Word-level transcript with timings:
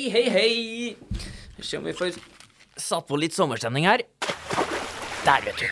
Hei, 0.00 0.08
hei, 0.08 0.28
hei. 0.32 0.96
Se 1.60 1.76
om 1.76 1.84
vi 1.84 1.92
får 1.92 2.14
satt 2.80 3.04
på 3.04 3.18
litt 3.20 3.34
sommerstemning 3.36 3.84
her. 3.84 4.00
Der, 5.26 5.42
vet 5.44 5.60
du. 5.60 5.66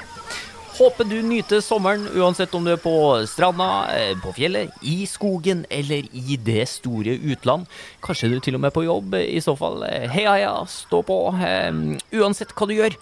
Håper 0.77 1.09
du 1.09 1.15
nyter 1.25 1.63
sommeren, 1.65 2.05
uansett 2.13 2.53
om 2.53 2.67
du 2.67 2.75
er 2.75 2.83
på 2.83 2.93
stranda, 3.25 3.87
eh, 3.97 4.13
på 4.21 4.35
fjellet, 4.37 4.69
i 4.85 5.07
skogen 5.09 5.65
eller 5.73 6.05
i 6.13 6.37
det 6.37 6.67
store 6.69 7.17
utland. 7.17 7.65
Kanskje 8.05 8.29
du 8.35 8.37
til 8.45 8.59
og 8.59 8.67
med 8.67 8.69
er 8.69 8.77
på 8.77 8.85
jobb. 8.85 9.17
I 9.17 9.41
så 9.41 9.57
fall, 9.57 9.81
eh, 9.89 10.05
heia, 10.13 10.37
heia, 10.37 10.55
stå 10.69 11.01
på. 11.09 11.19
Eh, 11.33 12.21
Uansett 12.21 12.53
hva 12.53 12.69
du 12.69 12.77
gjør, 12.77 13.01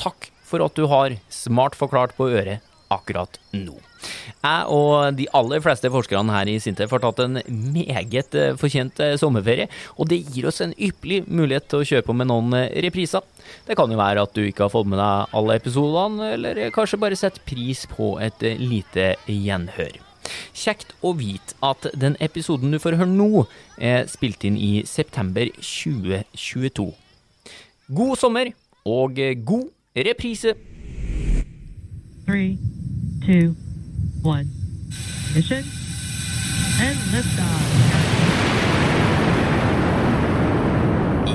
takk 0.00 0.30
for 0.40 0.64
at 0.64 0.72
du 0.72 0.86
har 0.88 1.20
Smart 1.28 1.76
forklart 1.76 2.16
på 2.16 2.32
øret 2.32 2.64
akkurat 2.92 3.40
nå. 3.56 3.78
Jeg 4.42 4.66
og 4.74 5.14
de 5.14 5.28
aller 5.38 5.62
fleste 5.62 5.90
forskerne 5.92 6.34
her 6.34 6.50
i 6.50 6.58
Sintef 6.62 6.90
har 6.90 7.02
tatt 7.04 7.20
en 7.22 7.38
meget 7.46 8.34
eh, 8.38 8.54
fortjent 8.58 8.98
eh, 9.02 9.14
sommerferie, 9.20 9.68
og 9.94 10.08
det 10.10 10.22
gir 10.34 10.48
oss 10.50 10.58
en 10.64 10.74
ypperlig 10.74 11.22
mulighet 11.28 11.68
til 11.70 11.82
å 11.82 11.88
kjøre 11.92 12.06
på 12.08 12.16
med 12.18 12.30
noen 12.30 12.56
eh, 12.58 12.70
repriser. 12.86 13.22
Det 13.68 13.76
kan 13.78 13.92
jo 13.92 14.00
være 14.00 14.24
at 14.26 14.34
du 14.34 14.42
ikke 14.44 14.66
har 14.66 14.72
fått 14.74 14.90
med 14.90 14.98
deg 14.98 15.36
alle 15.38 15.58
episodene, 15.60 16.32
eller 16.34 16.62
kanskje 16.74 17.00
bare 17.04 17.18
setter 17.18 17.46
pris 17.46 17.84
på 17.90 18.16
et 18.22 18.42
lite 18.58 19.12
gjenhør. 19.30 20.00
Kjekt 20.54 20.92
å 21.02 21.14
vite 21.18 21.54
at 21.66 21.86
den 21.98 22.16
episoden 22.22 22.74
du 22.74 22.80
får 22.82 22.98
høre 22.98 23.10
nå, 23.10 23.46
er 23.78 24.10
spilt 24.10 24.46
inn 24.46 24.58
i 24.58 24.82
september 24.88 25.50
2022. 25.58 26.90
God 27.92 28.18
sommer 28.18 28.52
og 28.88 29.18
god 29.46 29.70
reprise! 30.08 30.54
Three, 32.22 32.54
two, 33.26 33.54
one. 34.22 34.48
Mission 35.34 35.64
and 36.80 36.98
liftoff. 37.12 37.68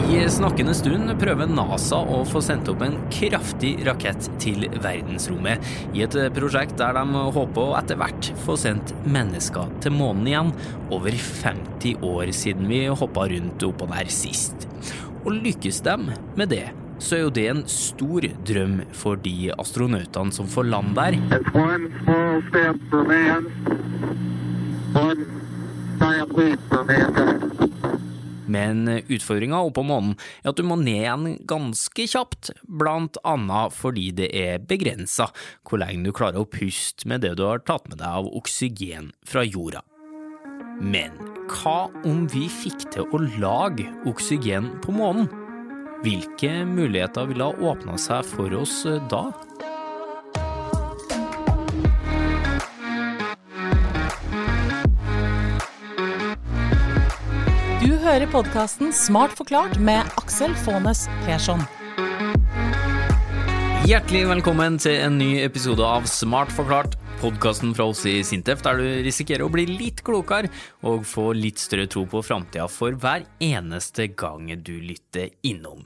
I 0.08 0.22
snakkende 0.32 0.72
stund 0.76 1.12
prøver 1.20 1.50
NASA 1.52 1.98
å 2.00 2.22
få 2.28 2.40
sendt 2.44 2.70
opp 2.72 2.84
en 2.86 2.96
kraftig 3.12 3.74
rakett 3.88 4.30
til 4.40 4.64
verdensrommet, 4.84 5.64
i 5.96 6.04
et 6.06 6.16
prosjekt 6.36 6.78
der 6.80 6.96
de 6.96 7.24
håper 7.36 7.64
å 7.64 7.76
etter 7.80 8.00
hvert 8.00 8.32
få 8.46 8.56
sendt 8.60 8.94
mennesker 9.08 9.72
til 9.84 9.96
månen 9.98 10.32
igjen, 10.32 10.54
over 10.96 11.12
50 11.12 12.08
år 12.08 12.32
siden 12.36 12.72
vi 12.72 12.86
hoppa 12.88 13.28
rundt 13.34 13.68
oppå 13.68 13.90
der 13.92 14.12
sist. 14.12 14.68
Og 15.26 15.34
lykkes 15.44 15.84
de 15.84 15.98
med 16.08 16.56
det, 16.56 16.70
så 17.00 17.18
er 17.18 17.24
jo 17.26 17.34
det 17.34 17.48
en 17.52 17.64
stor 17.70 18.26
drøm 18.48 18.80
for 18.96 19.20
de 19.22 19.52
astronautene 19.58 20.34
som 20.34 20.50
får 20.50 20.70
land 20.72 20.96
der. 20.98 21.18
Men 28.48 28.88
utfordringa 28.88 29.60
oppå 29.68 29.84
månen 29.84 30.16
er 30.42 30.52
at 30.54 30.60
du 30.60 30.64
må 30.68 30.78
ned 30.80 31.02
igjen 31.02 31.26
ganske 31.50 32.08
kjapt, 32.08 32.52
blant 32.64 33.20
annet 33.28 33.76
fordi 33.76 34.10
det 34.16 34.32
er 34.32 34.64
begrensa 34.64 35.30
hvor 35.68 35.84
lenge 35.84 36.08
du 36.08 36.16
klarer 36.16 36.42
å 36.42 36.50
puste 36.50 37.10
med 37.10 37.26
det 37.26 37.36
du 37.38 37.44
har 37.48 37.66
tatt 37.68 37.90
med 37.92 38.00
deg 38.00 38.22
av 38.24 38.32
oksygen 38.40 39.12
fra 39.28 39.44
jorda. 39.46 39.84
Men 40.78 41.16
hva 41.50 41.88
om 42.06 42.26
vi 42.32 42.46
fikk 42.52 42.88
til 42.94 43.08
å 43.12 43.22
lage 43.42 43.88
oksygen 44.08 44.78
på 44.84 44.96
månen? 44.96 45.47
Hvilke 46.04 46.52
muligheter 46.66 47.26
ville 47.26 47.46
ha 47.48 47.70
åpna 47.72 47.96
seg 47.98 48.26
for 48.30 48.54
oss 48.54 48.84
da? 49.10 49.24
Du 57.82 57.96
hører 58.04 58.30
podkasten 58.30 58.94
Smart 58.94 59.34
forklart 59.40 59.80
med 59.82 60.06
Aksel 60.22 60.54
Faanes 60.68 61.08
Persson. 61.26 61.66
Hjertelig 63.88 64.28
velkommen 64.30 64.78
til 64.84 65.00
en 65.02 65.18
ny 65.18 65.34
episode 65.42 65.82
av 65.82 66.06
Smart 66.12 66.54
forklart, 66.54 66.94
podkasten 67.18 67.74
fra 67.76 67.88
oss 67.90 68.04
i 68.10 68.20
Sintef, 68.26 68.62
der 68.66 68.78
du 68.80 68.86
risikerer 69.06 69.46
å 69.46 69.52
bli 69.52 69.66
litt 69.70 70.04
klokere 70.06 70.52
og 70.86 71.06
få 71.08 71.32
litt 71.38 71.60
større 71.62 71.88
tro 71.90 72.06
på 72.10 72.22
framtida 72.26 72.68
for 72.72 72.98
hver 73.00 73.26
eneste 73.44 74.10
gang 74.14 74.52
du 74.62 74.76
lytter 74.84 75.32
innom. 75.48 75.86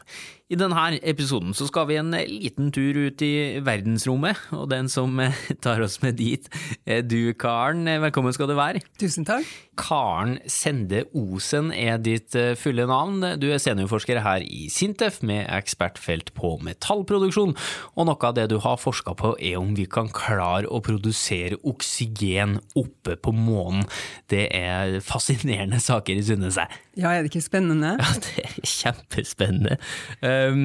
I 0.51 0.57
denne 0.59 0.97
episoden 1.07 1.53
så 1.55 1.63
skal 1.69 1.85
vi 1.87 1.95
en 1.95 2.11
liten 2.11 2.73
tur 2.75 2.97
ut 3.07 3.21
i 3.23 3.61
verdensrommet, 3.63 4.35
og 4.51 4.67
den 4.73 4.89
som 4.91 5.15
tar 5.63 5.79
oss 5.85 6.01
med 6.03 6.17
dit, 6.19 6.49
er 6.83 7.05
du, 7.07 7.31
Karen. 7.39 7.87
Velkommen 8.03 8.35
skal 8.35 8.51
du 8.51 8.57
være. 8.57 8.81
Tusen 8.99 9.23
takk. 9.27 9.47
Karen 9.79 10.35
Sende 10.51 11.05
Osen 11.15 11.71
er 11.71 12.01
ditt 12.03 12.35
eh, 12.35 12.51
fulle 12.59 12.83
navn. 12.89 13.23
Du 13.39 13.47
er 13.47 13.61
seniorforsker 13.63 14.19
her 14.25 14.43
i 14.43 14.67
Sintef 14.73 15.21
med 15.23 15.47
ekspertfelt 15.47 16.33
på 16.35 16.57
metallproduksjon, 16.67 17.55
og 17.95 18.09
noe 18.11 18.27
av 18.27 18.35
det 18.35 18.49
du 18.51 18.57
har 18.61 18.81
forska 18.81 19.15
på 19.17 19.33
er 19.39 19.55
om 19.61 19.71
vi 19.77 19.87
kan 19.87 20.11
klare 20.11 20.67
å 20.67 20.83
produsere 20.83 21.61
oksygen 21.63 22.59
oppe 22.75 23.15
på 23.15 23.31
månen. 23.31 23.87
Det 24.27 24.49
er 24.51 24.99
fascinerende 25.05 25.79
saker, 25.79 26.19
synes 26.27 26.59
jeg. 26.59 26.81
Ja, 26.99 27.13
er 27.13 27.23
det 27.23 27.31
ikke 27.31 27.43
spennende? 27.45 27.93
Ja, 28.01 28.07
det 28.25 28.43
er 28.43 28.55
kjempespennende. 28.67 29.77
Um, 30.19 30.63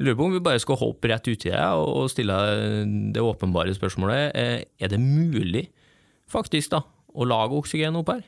lurer 0.00 0.16
på 0.18 0.26
om 0.26 0.34
vi 0.34 0.40
bare 0.42 0.62
skal 0.62 0.80
hoppe 0.80 1.10
rett 1.12 1.28
uti 1.30 1.52
det 1.52 1.60
og 1.78 2.08
stille 2.10 2.38
det 3.14 3.22
åpenbare 3.22 3.74
spørsmålet. 3.76 4.32
Eh, 4.34 4.64
Er 4.82 4.90
det 4.90 4.98
mulig, 4.98 5.68
faktisk, 6.30 6.72
da, 6.74 6.82
å 7.14 7.26
lage 7.28 7.54
oksygen 7.60 7.96
opp 8.00 8.10
her? 8.10 8.24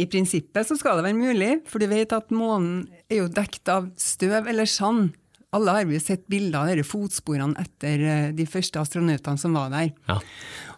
I 0.00 0.06
prinsippet 0.08 0.66
så 0.66 0.74
skal 0.80 0.98
det 0.98 1.04
være 1.06 1.18
mulig, 1.20 1.50
for 1.68 1.78
du 1.82 1.86
vet 1.90 2.14
at 2.16 2.32
månen 2.32 2.86
er 3.12 3.22
jo 3.22 3.28
dekt 3.28 3.68
av 3.68 3.90
støv 4.00 4.48
eller 4.48 4.66
sand. 4.66 5.12
Alle 5.52 5.74
har 5.76 5.84
vi 5.84 5.98
sett 6.00 6.24
bilder 6.32 6.62
av 6.62 6.70
disse 6.72 6.88
fotsporene 6.88 7.60
etter 7.60 8.02
eh, 8.08 8.28
de 8.32 8.46
første 8.48 8.80
astronautene 8.80 9.38
som 9.38 9.52
var 9.54 9.68
der. 9.74 9.90
Ja. 10.08 10.18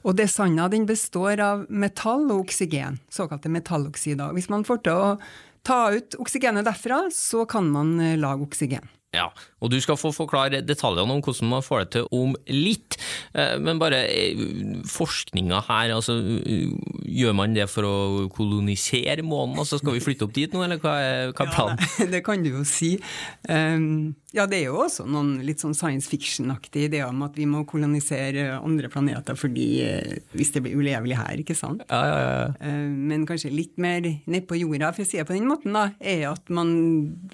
Og 0.05 0.19
det 0.19 0.27
sanda 0.33 0.67
den 0.69 0.85
består 0.89 1.39
av 1.41 1.63
metall 1.71 2.27
og 2.35 2.43
oksygen, 2.49 2.99
såkalte 3.09 3.53
metalloksider. 3.55 4.35
Hvis 4.35 4.51
man 4.53 4.67
får 4.67 4.83
til 4.85 4.99
å 4.99 5.13
ta 5.65 5.91
ut 5.97 6.17
oksygenet 6.21 6.67
derfra, 6.69 7.09
så 7.13 7.45
kan 7.49 7.71
man 7.73 7.97
eh, 8.01 8.19
lage 8.21 8.45
oksygen. 8.45 8.89
Ja, 9.15 9.29
og 9.65 9.71
du 9.73 9.79
skal 9.81 9.99
få 9.99 10.11
forklare 10.15 10.61
detaljene 10.65 11.15
om 11.17 11.23
hvordan 11.25 11.51
man 11.53 11.65
får 11.65 11.85
det 11.85 11.91
til 11.97 12.09
om 12.15 12.35
litt, 12.51 12.99
eh, 13.33 13.55
men 13.63 13.81
bare 13.81 14.03
forskninga 14.91 15.63
her, 15.69 15.95
altså 15.97 16.19
gjør 17.05 17.37
man 17.37 17.55
det 17.57 17.69
for 17.73 17.87
å 17.89 17.95
kolonisere 18.35 19.25
månen, 19.25 19.59
altså 19.61 19.81
skal 19.81 19.97
vi 19.97 20.05
flytte 20.05 20.27
opp 20.27 20.35
dit 20.37 20.53
nå, 20.53 20.65
eller 20.67 20.83
hva 20.83 20.97
er, 21.01 21.33
hva 21.33 21.47
er 21.47 21.55
planen? 21.55 21.89
Ja, 22.01 22.11
det 22.17 22.25
kan 22.27 22.45
du 22.45 22.51
jo 22.51 22.65
si. 22.69 22.97
Um, 23.49 24.15
ja, 24.35 24.49
det 24.51 24.59
er 24.59 24.73
jo 24.73 24.81
også 24.83 25.05
noen 25.07 25.37
litt 25.47 25.63
sånn 25.63 25.77
science 25.79 26.11
fiction-aktige 26.11 26.89
ideer 26.89 27.07
om 27.07 27.23
at 27.23 27.37
vi 27.39 27.47
må 27.47 27.63
kolonisere 27.71 28.57
andre 28.59 28.91
planeter 28.91 29.39
fordi 29.39 29.69
eh, 29.87 30.17
hvis 30.35 30.51
det 30.57 30.65
blir 30.65 30.81
ulevelig 30.81 31.21
her, 31.21 31.39
ikke 31.45 31.55
sant? 31.55 31.85
Ja, 31.87 32.01
ja, 32.11 32.19
ja. 32.25 32.49
Eh, 32.59 32.89
Men 33.15 33.29
kanskje 33.29 33.53
litt 33.55 33.79
mer 33.79 34.03
nedpå 34.03 34.59
jorda, 34.59 34.91
for 34.97 35.07
å 35.07 35.09
si 35.09 35.21
det 35.21 35.29
på 35.29 35.37
den 35.37 35.47
måten, 35.47 35.77
da, 35.77 35.87
er 36.03 36.27
at 36.33 36.51
man, 36.51 36.75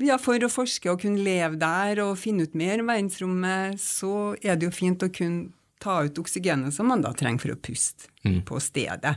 ja, 0.05 0.21
for 0.21 0.37
å 0.45 0.53
forske 0.53 0.93
og 0.93 1.01
kunne 1.01 1.25
leve 1.25 1.57
der 1.61 1.70
og 2.05 2.19
finne 2.21 2.47
ut 2.47 2.57
mer 2.59 2.83
om 2.83 2.91
verdensrommet, 2.93 3.81
så 3.81 4.35
er 4.43 4.59
det 4.59 4.69
jo 4.69 4.75
fint 4.75 5.03
å 5.07 5.11
kunne 5.13 5.51
ta 5.81 6.03
ut 6.05 6.19
oksygenet 6.21 6.75
som 6.77 6.91
man 6.91 7.03
da 7.05 7.13
trenger 7.17 7.41
for 7.41 7.55
å 7.55 7.61
puste 7.61 8.11
på 8.47 8.61
stedet. 8.61 9.17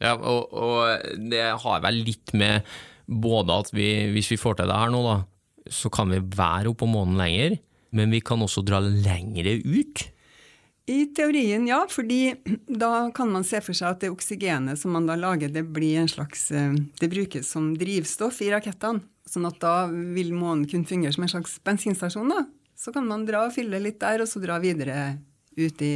Ja, 0.00 0.14
og, 0.16 0.54
og 0.56 1.18
det 1.30 1.44
har 1.62 1.82
vel 1.84 2.00
litt 2.06 2.32
med 2.34 2.66
både 3.10 3.58
at 3.62 3.74
vi, 3.74 3.88
hvis 4.14 4.30
vi 4.32 4.38
får 4.40 4.60
til 4.60 4.70
det 4.70 4.78
her 4.80 4.92
nå, 4.92 5.02
da, 5.04 5.18
så 5.70 5.90
kan 5.92 6.10
vi 6.10 6.22
være 6.22 6.70
oppe 6.70 6.84
på 6.84 6.90
månen 6.90 7.20
lenger, 7.20 7.58
men 7.96 8.14
vi 8.14 8.22
kan 8.24 8.42
også 8.42 8.64
dra 8.66 8.80
lengre 8.80 9.58
ut. 9.60 10.06
I 10.90 11.04
teorien, 11.14 11.66
ja, 11.68 11.84
fordi 11.90 12.32
da 12.66 13.10
kan 13.14 13.30
man 13.30 13.44
se 13.46 13.60
for 13.62 13.76
seg 13.76 13.92
at 13.92 14.02
det 14.02 14.10
oksygenet 14.10 14.80
som 14.80 14.94
man 14.96 15.06
da 15.06 15.14
lager, 15.18 15.52
det 15.52 15.66
blir 15.70 16.00
en 16.00 16.10
slags 16.10 16.48
eh, 16.50 16.72
Det 16.98 17.10
brukes 17.12 17.46
som 17.46 17.74
drivstoff 17.78 18.40
i 18.42 18.50
rakettene. 18.50 19.04
Sånn 19.30 19.46
at 19.46 19.60
da 19.62 19.84
vil 19.90 20.32
månen 20.34 20.66
kunne 20.70 20.88
fungere 20.88 21.14
som 21.14 21.26
en 21.26 21.30
slags 21.30 21.58
bensinstasjon, 21.66 22.32
da. 22.32 22.44
Så 22.74 22.94
kan 22.94 23.06
man 23.06 23.26
dra 23.28 23.44
og 23.46 23.54
fylle 23.54 23.78
litt 23.82 24.00
der, 24.02 24.24
og 24.24 24.28
så 24.30 24.40
dra 24.42 24.56
videre 24.62 25.20
ut 25.58 25.82
i 25.84 25.94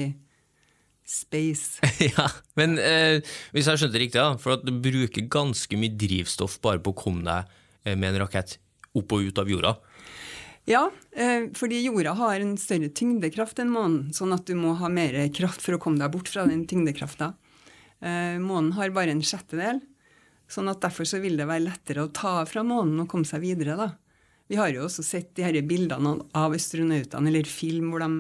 space. 1.05 1.81
ja, 2.15 2.29
Men 2.59 2.79
eh, 2.81 3.21
hvis 3.55 3.69
jeg 3.69 3.81
skjønte 3.81 3.97
det 3.97 4.05
riktig, 4.07 4.21
da, 4.21 4.37
for 4.41 4.57
at 4.57 4.67
du 4.67 4.73
bruker 4.85 5.27
ganske 5.33 5.81
mye 5.81 5.97
drivstoff 6.01 6.61
bare 6.65 6.83
på 6.85 6.95
å 6.95 7.01
komme 7.05 7.25
deg 7.27 7.57
eh, 7.85 7.97
med 7.97 8.13
en 8.13 8.23
rakett 8.25 8.59
opp 8.95 9.17
og 9.17 9.27
ut 9.27 9.41
av 9.43 9.51
jorda. 9.51 9.75
Ja, 10.71 10.87
eh, 11.13 11.51
fordi 11.57 11.83
jorda 11.85 12.15
har 12.17 12.39
en 12.41 12.55
større 12.61 12.89
tyngdekraft 12.89 13.59
enn 13.61 13.73
månen, 13.73 14.15
sånn 14.17 14.33
at 14.37 14.47
du 14.49 14.55
må 14.57 14.73
ha 14.81 14.89
mer 14.89 15.17
kraft 15.35 15.65
for 15.65 15.77
å 15.77 15.83
komme 15.83 16.01
deg 16.01 16.13
bort 16.15 16.31
fra 16.33 16.47
den 16.49 16.65
tyngdekrafta. 16.69 17.35
Eh, 18.01 18.39
månen 18.41 18.73
har 18.79 18.95
bare 18.97 19.13
en 19.13 19.25
sjettedel, 19.25 19.83
sånn 20.51 20.71
at 20.71 20.83
derfor 20.85 21.09
så 21.09 21.21
vil 21.23 21.39
det 21.41 21.49
være 21.49 21.67
lettere 21.67 22.05
å 22.05 22.13
ta 22.15 22.37
fra 22.49 22.65
månen 22.67 23.05
og 23.05 23.11
komme 23.11 23.29
seg 23.29 23.43
videre. 23.45 23.77
da. 23.79 23.91
Vi 24.51 24.59
har 24.61 24.71
jo 24.75 24.85
også 24.87 25.05
sett 25.07 25.33
de 25.37 25.47
her 25.47 25.57
bildene 25.67 26.19
av 26.37 26.55
astronautene 26.57 27.31
eller 27.31 27.49
film 27.49 27.93
hvor 27.93 28.05
de, 28.05 28.11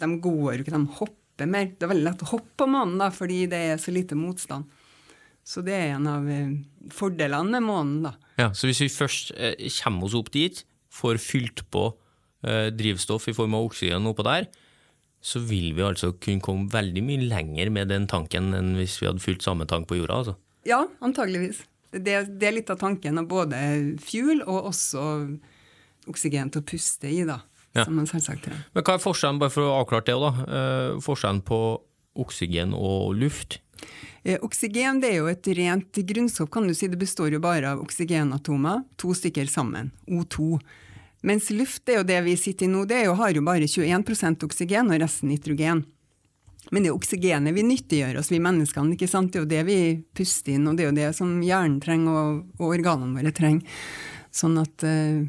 de 0.00 0.10
går 0.24 0.58
jo 0.58 0.64
ikke, 0.64 0.74
de 0.74 0.98
hopper 1.00 1.50
mer. 1.50 1.70
Det 1.76 1.86
er 1.86 1.92
veldig 1.92 2.08
lett 2.08 2.24
å 2.24 2.32
hoppe 2.32 2.54
på 2.58 2.68
månen 2.72 2.98
da, 3.02 3.10
fordi 3.14 3.44
det 3.50 3.60
er 3.74 3.82
så 3.82 3.94
lite 3.94 4.18
motstand. 4.18 4.68
Så 5.48 5.62
det 5.64 5.76
er 5.76 5.94
en 5.94 6.08
av 6.10 6.26
eh, 6.28 6.56
fordelene 6.92 7.56
med 7.56 7.64
månen, 7.64 8.00
da. 8.04 8.16
Ja, 8.40 8.50
Så 8.52 8.68
hvis 8.68 8.82
vi 8.84 8.90
først 8.92 9.32
eh, 9.36 9.56
kommer 9.80 10.08
oss 10.08 10.16
opp 10.18 10.32
dit, 10.34 10.64
får 10.92 11.20
fylt 11.22 11.62
på 11.72 11.86
eh, 12.44 12.68
drivstoff 12.74 13.30
i 13.30 13.36
form 13.36 13.56
av 13.56 13.68
oksygen 13.70 14.08
oppå 14.10 14.26
der, 14.26 14.48
så 15.24 15.40
vil 15.42 15.72
vi 15.74 15.82
altså 15.82 16.12
kunne 16.20 16.44
komme 16.44 16.68
veldig 16.70 17.02
mye 17.04 17.30
lenger 17.30 17.72
med 17.74 17.90
den 17.90 18.06
tanken 18.10 18.52
enn 18.54 18.76
hvis 18.78 19.00
vi 19.00 19.08
hadde 19.08 19.24
fylt 19.24 19.44
samme 19.44 19.66
tank 19.68 19.88
på 19.90 19.98
jorda. 19.98 20.20
altså. 20.20 20.36
Ja, 20.66 20.86
antageligvis. 21.04 21.62
Det, 21.90 22.16
det 22.40 22.48
er 22.48 22.56
litt 22.58 22.70
av 22.70 22.80
tanken 22.80 23.20
av 23.20 23.28
både 23.30 23.58
fuel 24.04 24.42
og 24.44 24.72
også 24.72 25.04
oksygen 26.08 26.50
til 26.52 26.62
å 26.62 26.66
puste 26.68 27.08
i, 27.10 27.22
da. 27.28 27.40
Ja. 27.76 27.84
Som 27.84 27.98
man 28.00 28.08
selvsagt 28.08 28.42
trenger. 28.46 28.64
Men 28.74 28.84
hva 28.84 28.96
er 28.96 29.02
forskjellen, 29.02 29.40
bare 29.40 29.52
for 29.54 29.68
å 29.68 29.78
avklare 29.82 30.06
det, 30.08 30.16
da, 30.18 30.30
eh, 30.58 31.00
forskjellen 31.04 31.42
på 31.46 31.60
oksygen 32.18 32.74
og 32.74 33.14
luft? 33.20 33.60
Eh, 34.24 34.38
oksygen 34.42 35.00
det 35.00 35.12
er 35.12 35.20
jo 35.20 35.28
et 35.30 35.46
rent 35.56 36.00
grunnstoff, 36.10 36.50
kan 36.50 36.66
du 36.66 36.74
si. 36.74 36.88
Det 36.88 36.98
består 36.98 37.32
jo 37.32 37.42
bare 37.44 37.74
av 37.74 37.82
oksygenatomer, 37.84 38.82
to 38.96 39.14
stykker 39.14 39.48
sammen, 39.48 39.92
O2. 40.08 40.58
Mens 41.22 41.50
luft, 41.50 41.84
det 41.84 41.94
er 41.94 42.00
jo 42.00 42.08
det 42.08 42.18
vi 42.26 42.34
sitter 42.38 42.66
i 42.66 42.72
nå, 42.72 42.84
det 42.86 43.04
jo, 43.04 43.14
har 43.18 43.34
jo 43.34 43.42
bare 43.46 43.66
21% 43.66 44.44
oksygen 44.46 44.92
og 44.92 45.00
resten 45.02 45.32
nitrogen. 45.32 45.84
Men 46.72 46.84
det 46.84 46.90
er 46.90 46.96
oksygenet 46.98 47.54
vi 47.56 47.62
nyttiggjør 47.64 48.18
oss, 48.20 48.28
vi 48.30 48.38
menneskene. 48.44 48.92
ikke 48.96 49.08
sant? 49.08 49.32
Det 49.32 49.38
er 49.40 49.44
jo 49.46 49.50
det 49.54 49.62
vi 49.66 49.78
puster 50.14 50.52
inn, 50.52 50.66
og 50.68 50.76
det 50.76 50.84
er 50.84 50.90
jo 50.90 50.96
det 50.98 51.08
som 51.16 51.38
hjernen 51.42 51.80
trenger, 51.80 52.12
og, 52.12 52.42
og 52.60 52.74
organene 52.76 53.16
våre 53.16 53.32
trenger. 53.32 53.64
Sånn 54.34 54.58
at 54.60 54.84
eh, 54.84 55.22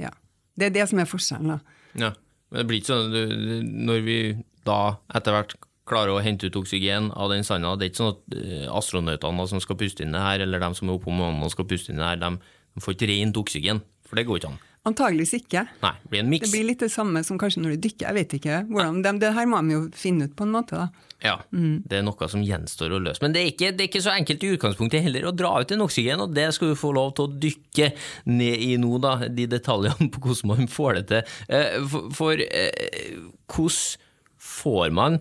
Ja. 0.00 0.10
Det 0.58 0.66
er 0.70 0.70
det 0.78 0.88
som 0.90 0.98
er 0.98 1.04
forskjellen, 1.10 1.52
da. 1.52 1.58
Ja, 1.98 2.12
men 2.50 2.62
det 2.62 2.66
blir 2.70 2.80
ikke 2.80 2.94
sånn 2.94 3.12
du- 3.12 3.62
Når 3.88 4.04
vi 4.06 4.18
da 4.64 4.96
etter 5.14 5.32
hvert 5.36 5.54
klarer 5.88 6.12
å 6.16 6.22
hente 6.24 6.46
ut 6.48 6.56
oksygen 6.56 7.10
av 7.16 7.30
den 7.32 7.44
sanda, 7.44 7.74
det 7.76 7.86
er 7.86 7.90
ikke 7.92 8.02
sånn 8.02 8.16
at 8.16 8.36
eh, 8.36 8.66
astronautene 8.72 9.46
som 9.48 9.60
skal 9.60 9.76
puste 9.80 10.02
inn 10.04 10.12
det 10.12 10.20
her, 10.20 10.40
eller 10.44 10.60
de 10.60 10.72
som 10.74 10.88
er 10.88 10.96
oppe 10.98 11.08
om 11.08 11.16
månen 11.20 11.42
og 11.44 11.50
skal 11.52 11.64
puste 11.68 11.92
inn 11.92 12.00
det 12.00 12.04
her, 12.10 12.16
de 12.20 12.80
får 12.84 12.94
ikke 12.96 13.08
rent 13.12 13.36
oksygen. 13.40 13.80
For 14.08 14.16
det 14.16 14.26
går 14.28 14.40
ikke 14.40 14.50
an. 14.52 14.58
Antageligvis 14.88 15.34
ikke. 15.38 15.66
Nei, 15.84 15.92
det 16.02 16.10
blir 16.12 16.22
en 16.24 16.30
mix. 16.32 16.46
Det 16.46 16.54
blir 16.56 16.66
litt 16.70 16.82
det 16.84 16.90
samme 16.94 17.22
som 17.26 17.38
kanskje 17.40 17.62
når 17.64 17.76
du 17.76 17.84
dykker. 17.88 18.06
Jeg 18.08 18.16
vet 18.18 18.34
ikke. 18.40 18.62
hvordan, 18.70 19.02
det, 19.04 19.12
det 19.22 19.34
her 19.36 19.46
må 19.50 19.60
vi 19.66 19.76
jo 19.76 19.82
finne 19.96 20.28
ut 20.28 20.34
på 20.38 20.46
en 20.48 20.54
måte, 20.56 20.78
da. 20.80 21.04
Ja, 21.18 21.32
det 21.50 21.96
er 21.98 22.04
noe 22.06 22.28
som 22.30 22.44
gjenstår 22.46 22.92
å 22.94 23.00
løse. 23.02 23.18
Men 23.24 23.32
det 23.34 23.40
er, 23.42 23.48
ikke, 23.50 23.72
det 23.74 23.82
er 23.82 23.88
ikke 23.90 24.02
så 24.04 24.12
enkelt 24.14 24.44
i 24.46 24.52
utgangspunktet 24.54 25.02
heller 25.02 25.26
å 25.26 25.32
dra 25.34 25.50
ut 25.58 25.72
en 25.74 25.82
oksygen, 25.82 26.20
og 26.22 26.30
det 26.36 26.44
skal 26.54 26.70
du 26.70 26.78
få 26.78 26.92
lov 26.94 27.10
til 27.18 27.26
å 27.26 27.32
dykke 27.42 27.88
ned 28.30 28.62
i 28.68 28.76
nå, 28.78 28.92
da, 29.02 29.16
de 29.26 29.48
detaljene 29.50 30.06
på 30.14 30.22
hvordan 30.22 30.52
man 30.52 30.70
får 30.70 31.00
det 31.00 31.04
til. 31.10 31.34
Eh, 31.50 31.74
For, 31.90 32.06
for 32.14 32.44
eh, 32.46 33.18
hvordan 33.50 34.06
får 34.38 34.94
man, 34.94 35.18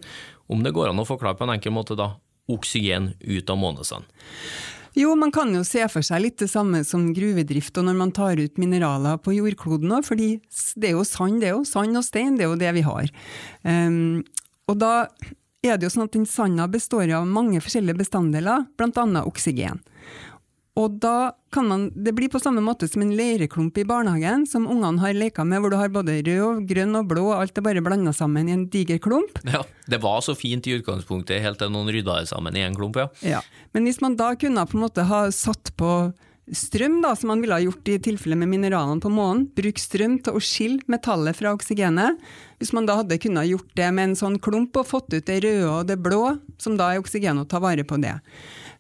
om 0.53 0.61
det 0.63 0.75
går 0.77 0.91
an 0.93 1.01
å 1.01 1.07
forklare 1.09 1.35
på 1.39 1.47
en 1.47 1.55
enkel 1.57 1.73
måte, 1.73 1.97
da, 1.97 2.11
oksygen 2.53 3.15
ut 3.25 3.49
av 3.49 3.57
månesand? 3.59 4.05
Jo, 4.97 5.11
man 5.13 5.29
kan 5.29 5.51
jo 5.53 5.61
se 5.67 5.83
for 5.93 6.01
seg 6.05 6.23
litt 6.23 6.39
det 6.41 6.49
samme 6.49 6.79
som 6.87 7.11
gruvedrift, 7.13 7.75
og 7.77 7.85
når 7.85 7.97
man 7.99 8.13
tar 8.17 8.39
ut 8.41 8.57
mineraler 8.57 9.19
på 9.21 9.35
jordkloden 9.35 9.93
òg, 9.93 10.07
fordi 10.07 10.29
det 10.73 10.89
er 10.89 10.95
jo 10.95 11.03
sand, 11.05 11.43
det 11.43 11.51
er 11.51 11.53
jo 11.53 11.67
sand 11.69 11.99
og 11.99 12.05
stein, 12.07 12.37
det 12.39 12.47
er 12.47 12.49
jo 12.49 12.57
det 12.57 12.71
vi 12.79 12.85
har. 12.87 13.11
Um, 13.61 14.23
og 14.65 14.79
da 14.81 14.93
er 15.61 15.77
det 15.77 15.85
jo 15.85 15.91
sånn 15.93 16.07
at 16.07 16.17
den 16.17 16.25
sanda 16.29 16.65
består 16.71 17.13
av 17.13 17.29
mange 17.29 17.61
forskjellige 17.61 18.01
bestanddeler, 18.01 18.65
annet 18.81 19.29
oksygen. 19.29 19.83
Og 20.77 20.99
da 21.01 21.31
kan 21.53 21.65
man, 21.65 21.87
Det 21.95 22.13
blir 22.13 22.29
på 22.29 22.41
samme 22.41 22.61
måte 22.61 22.89
som 22.89 23.01
en 23.01 23.15
leireklump 23.17 23.77
i 23.79 23.85
barnehagen, 23.87 24.45
som 24.45 24.67
ungene 24.69 25.01
har 25.01 25.15
leka 25.15 25.45
med, 25.47 25.61
hvor 25.63 25.73
du 25.73 25.77
har 25.79 25.89
både 25.89 26.19
rød, 26.27 26.67
grønn 26.69 26.99
og 26.99 27.07
blå, 27.09 27.25
alt 27.33 27.57
er 27.57 27.65
bare 27.65 27.81
blanda 27.81 28.13
sammen 28.13 28.49
i 28.49 28.53
en 28.53 28.67
diger 28.69 28.99
klump. 29.01 29.41
Ja, 29.47 29.63
Det 29.87 30.01
var 30.03 30.21
så 30.21 30.35
fint 30.35 30.67
i 30.67 30.75
utgangspunktet, 30.77 31.41
helt 31.41 31.57
til 31.57 31.71
noen 31.73 31.89
rydda 31.89 32.19
det 32.21 32.29
sammen 32.29 32.55
i 32.55 32.65
en 32.67 32.75
klump, 32.75 32.99
ja. 32.99 33.07
Ja. 33.23 33.41
Men 33.73 33.87
hvis 33.87 34.01
man 34.03 34.19
da 34.19 34.33
kunne 34.35 34.67
på 34.67 34.77
en 34.77 34.85
måte 34.85 35.07
ha 35.07 35.27
satt 35.31 35.71
på 35.79 36.13
strøm, 36.51 37.01
da, 37.03 37.15
som 37.15 37.31
man 37.31 37.41
ville 37.41 37.55
ha 37.55 37.63
gjort 37.63 37.89
i 37.91 37.97
tilfelle 38.03 38.37
med 38.39 38.51
mineralene 38.51 39.03
på 39.03 39.11
månen, 39.11 39.47
bruk 39.55 39.79
strøm 39.81 40.17
til 40.23 40.37
å 40.37 40.43
skille 40.43 40.85
metallet 40.91 41.35
fra 41.35 41.51
oksygenet. 41.55 42.21
Hvis 42.61 42.71
man 42.73 42.87
da 42.87 42.99
hadde 43.01 43.19
kunnet 43.21 43.49
gjort 43.49 43.73
det 43.77 43.89
med 43.93 44.09
en 44.11 44.15
sånn 44.19 44.39
klump 44.39 44.77
og 44.79 44.87
fått 44.87 45.11
ut 45.13 45.27
det 45.27 45.41
røde 45.43 45.67
og 45.67 45.89
det 45.89 45.99
blå, 46.01 46.37
som 46.61 46.77
da 46.79 46.93
er 46.93 47.03
oksygen, 47.03 47.41
og 47.41 47.49
ta 47.51 47.59
vare 47.63 47.83
på 47.87 47.99
det. 48.01 48.15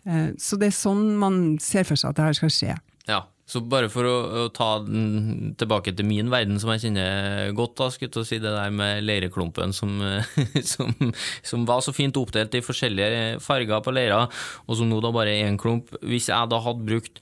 Eh, 0.07 0.29
Så 0.39 0.57
det 0.59 0.71
er 0.71 0.77
sånn 0.77 1.09
man 1.19 1.57
ser 1.63 1.83
for 1.87 1.99
seg 1.99 2.13
at 2.13 2.19
det 2.21 2.29
her 2.29 2.37
skal 2.39 2.53
skje. 2.53 2.75
Ja, 3.07 3.21
så 3.47 3.61
bare 3.63 3.87
for 3.91 4.03
å, 4.07 4.15
å 4.41 4.41
ta 4.51 4.81
den 4.83 5.53
tilbake 5.59 5.93
til 5.95 6.07
min 6.07 6.27
verden, 6.31 6.57
som 6.59 6.73
jeg 6.73 6.81
kjenner 6.87 7.53
godt, 7.55 7.77
da, 7.79 7.87
skulle 7.93 8.11
jeg 8.23 8.27
si 8.27 8.39
det 8.43 8.51
der 8.51 8.73
med 8.75 9.05
leireklumpen 9.07 9.71
som, 9.75 9.93
som, 10.73 10.91
som 11.47 11.63
var 11.69 11.83
så 11.85 11.93
fint 11.95 12.17
oppdelt 12.19 12.55
i 12.59 12.63
forskjellige 12.65 13.39
farger 13.43 13.83
på 13.85 13.93
leira, 13.95 14.25
og 14.67 14.79
som 14.79 14.91
nå 14.91 14.99
da 15.03 15.13
bare 15.15 15.31
er 15.37 15.47
én 15.47 15.59
klump. 15.59 15.93
Hvis 16.03 16.27
jeg 16.31 16.51
da 16.51 16.59
hadde 16.65 16.87
brukt 16.87 17.21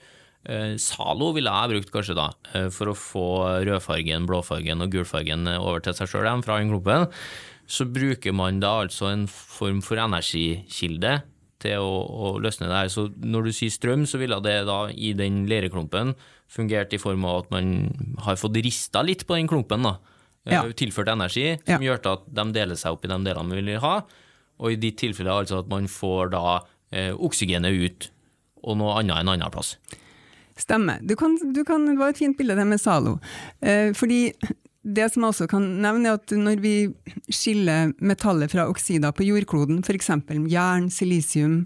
eh, 0.49 0.73
Zalo, 0.81 1.29
ville 1.37 1.53
jeg 1.53 1.73
brukt 1.75 1.93
kanskje 1.93 2.17
da, 2.17 2.31
eh, 2.57 2.71
for 2.73 2.89
å 2.89 2.97
få 2.97 3.27
rødfargen, 3.69 4.25
blåfargen 4.29 4.81
og 4.81 4.93
gulfargen 4.97 5.45
over 5.59 5.85
til 5.85 5.93
seg 5.97 6.09
sjøl 6.09 6.25
igjen 6.25 6.45
fra 6.45 6.57
den 6.61 6.73
klumpen, 6.73 7.05
så 7.69 7.85
bruker 7.89 8.33
man 8.33 8.59
da 8.61 8.75
altså 8.83 9.09
en 9.13 9.29
form 9.29 9.79
for 9.85 9.97
energikilde 10.01 11.19
til 11.63 11.79
å, 11.79 11.91
å 12.05 12.31
løsne 12.43 12.67
det 12.67 12.75
her. 12.81 12.89
Så 12.91 13.07
når 13.15 13.47
du 13.47 13.51
sier 13.55 13.71
strøm, 13.73 14.03
så 14.09 14.19
ville 14.21 14.37
det 14.43 14.57
da 14.67 14.79
i 14.91 15.13
den 15.17 15.43
lereklumpen 15.49 16.13
fungert 16.51 16.93
i 16.93 16.99
form 17.01 17.23
av 17.25 17.45
at 17.45 17.53
man 17.55 17.69
har 18.25 18.37
fått 18.39 18.59
rista 18.65 19.01
litt 19.05 19.23
på 19.27 19.37
den 19.39 19.47
klumpen, 19.49 19.85
da. 19.87 19.95
Ja. 20.45 20.61
Eh, 20.65 20.73
Tilført 20.77 21.09
energi, 21.09 21.55
Ja. 21.65 21.77
som 21.77 21.85
gjør 21.87 22.01
at 22.11 22.27
de 22.37 22.45
deler 22.53 22.75
seg 22.77 22.93
opp 22.93 23.05
i 23.05 23.09
de 23.09 23.17
delene 23.25 23.47
man 23.47 23.57
vil 23.63 23.79
ha. 23.81 23.95
Og 24.59 24.71
i 24.71 24.75
ditt 24.79 24.97
tilfelle 25.01 25.33
altså 25.33 25.59
at 25.63 25.67
man 25.71 25.87
får 25.91 26.29
da 26.35 26.43
eh, 26.91 27.11
oksygenet 27.15 27.73
ut, 27.81 28.09
og 28.63 28.77
noe 28.79 28.99
annet 28.99 29.19
en 29.23 29.33
annen 29.33 29.51
plass. 29.51 29.75
Stemmer. 30.55 31.01
Du 31.03 31.15
kan, 31.19 31.33
du 31.53 31.63
kan, 31.67 31.83
det 31.89 31.97
var 31.99 32.13
et 32.13 32.19
fint 32.21 32.37
bilde 32.37 32.55
det 32.55 32.63
med 32.69 32.79
Zalo. 32.79 33.17
Eh, 33.59 33.91
fordi 33.97 34.29
det 34.85 35.07
som 35.11 35.23
jeg 35.23 35.33
også 35.33 35.47
kan 35.49 35.65
nevne, 35.81 36.11
er 36.11 36.19
at 36.19 36.33
når 36.37 36.61
vi 36.61 36.75
skiller 37.33 37.93
metallet 38.05 38.53
fra 38.53 38.67
oksider 38.69 39.13
på 39.17 39.25
jordkloden, 39.25 39.81
f.eks. 39.81 40.11
jern, 40.51 40.89
silisium, 40.93 41.63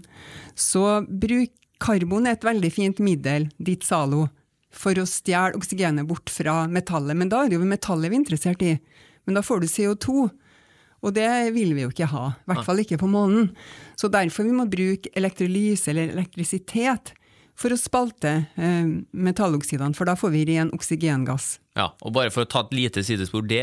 så 0.56 1.02
bruk 1.04 1.52
karbon 1.80 2.28
er 2.28 2.36
et 2.36 2.44
veldig 2.44 2.70
fint 2.72 3.00
middel, 3.04 3.48
ditt 3.60 3.84
Zalo, 3.84 4.26
for 4.70 4.96
å 5.00 5.06
stjele 5.08 5.58
oksygenet 5.58 6.08
bort 6.08 6.32
fra 6.32 6.64
metallet. 6.70 7.16
Men 7.18 7.32
da 7.32 7.44
er 7.44 7.50
det 7.50 7.58
jo 7.58 7.68
metallet 7.68 8.10
vi 8.10 8.16
er 8.16 8.22
interessert 8.22 8.64
i. 8.64 8.74
Men 9.26 9.36
da 9.36 9.44
får 9.44 9.62
du 9.62 9.70
CO2. 9.70 10.28
Og 11.00 11.14
det 11.16 11.30
vil 11.56 11.72
vi 11.76 11.86
jo 11.86 11.92
ikke 11.92 12.10
ha, 12.12 12.26
i 12.36 12.50
hvert 12.50 12.66
fall 12.66 12.82
ikke 12.82 13.00
på 13.00 13.08
månen. 13.08 13.48
Så 13.96 14.10
derfor 14.12 14.44
vi 14.44 14.52
må 14.56 14.68
bruke 14.68 15.12
elektrolyse 15.16 15.92
eller 15.92 16.12
elektrisitet 16.12 17.14
for 17.60 17.74
å 17.74 17.78
spalte 17.78 18.32
eh, 18.56 18.92
metalloksidene, 19.12 19.96
for 19.96 20.08
da 20.08 20.16
får 20.18 20.32
vi 20.32 20.46
ren 20.48 20.70
oksygengass. 20.76 21.58
Ja, 21.78 21.90
og 22.00 22.14
bare 22.16 22.32
for 22.32 22.46
å 22.46 22.50
ta 22.50 22.64
et 22.64 22.72
lite 22.76 23.04
sidespor, 23.06 23.44
det 23.48 23.60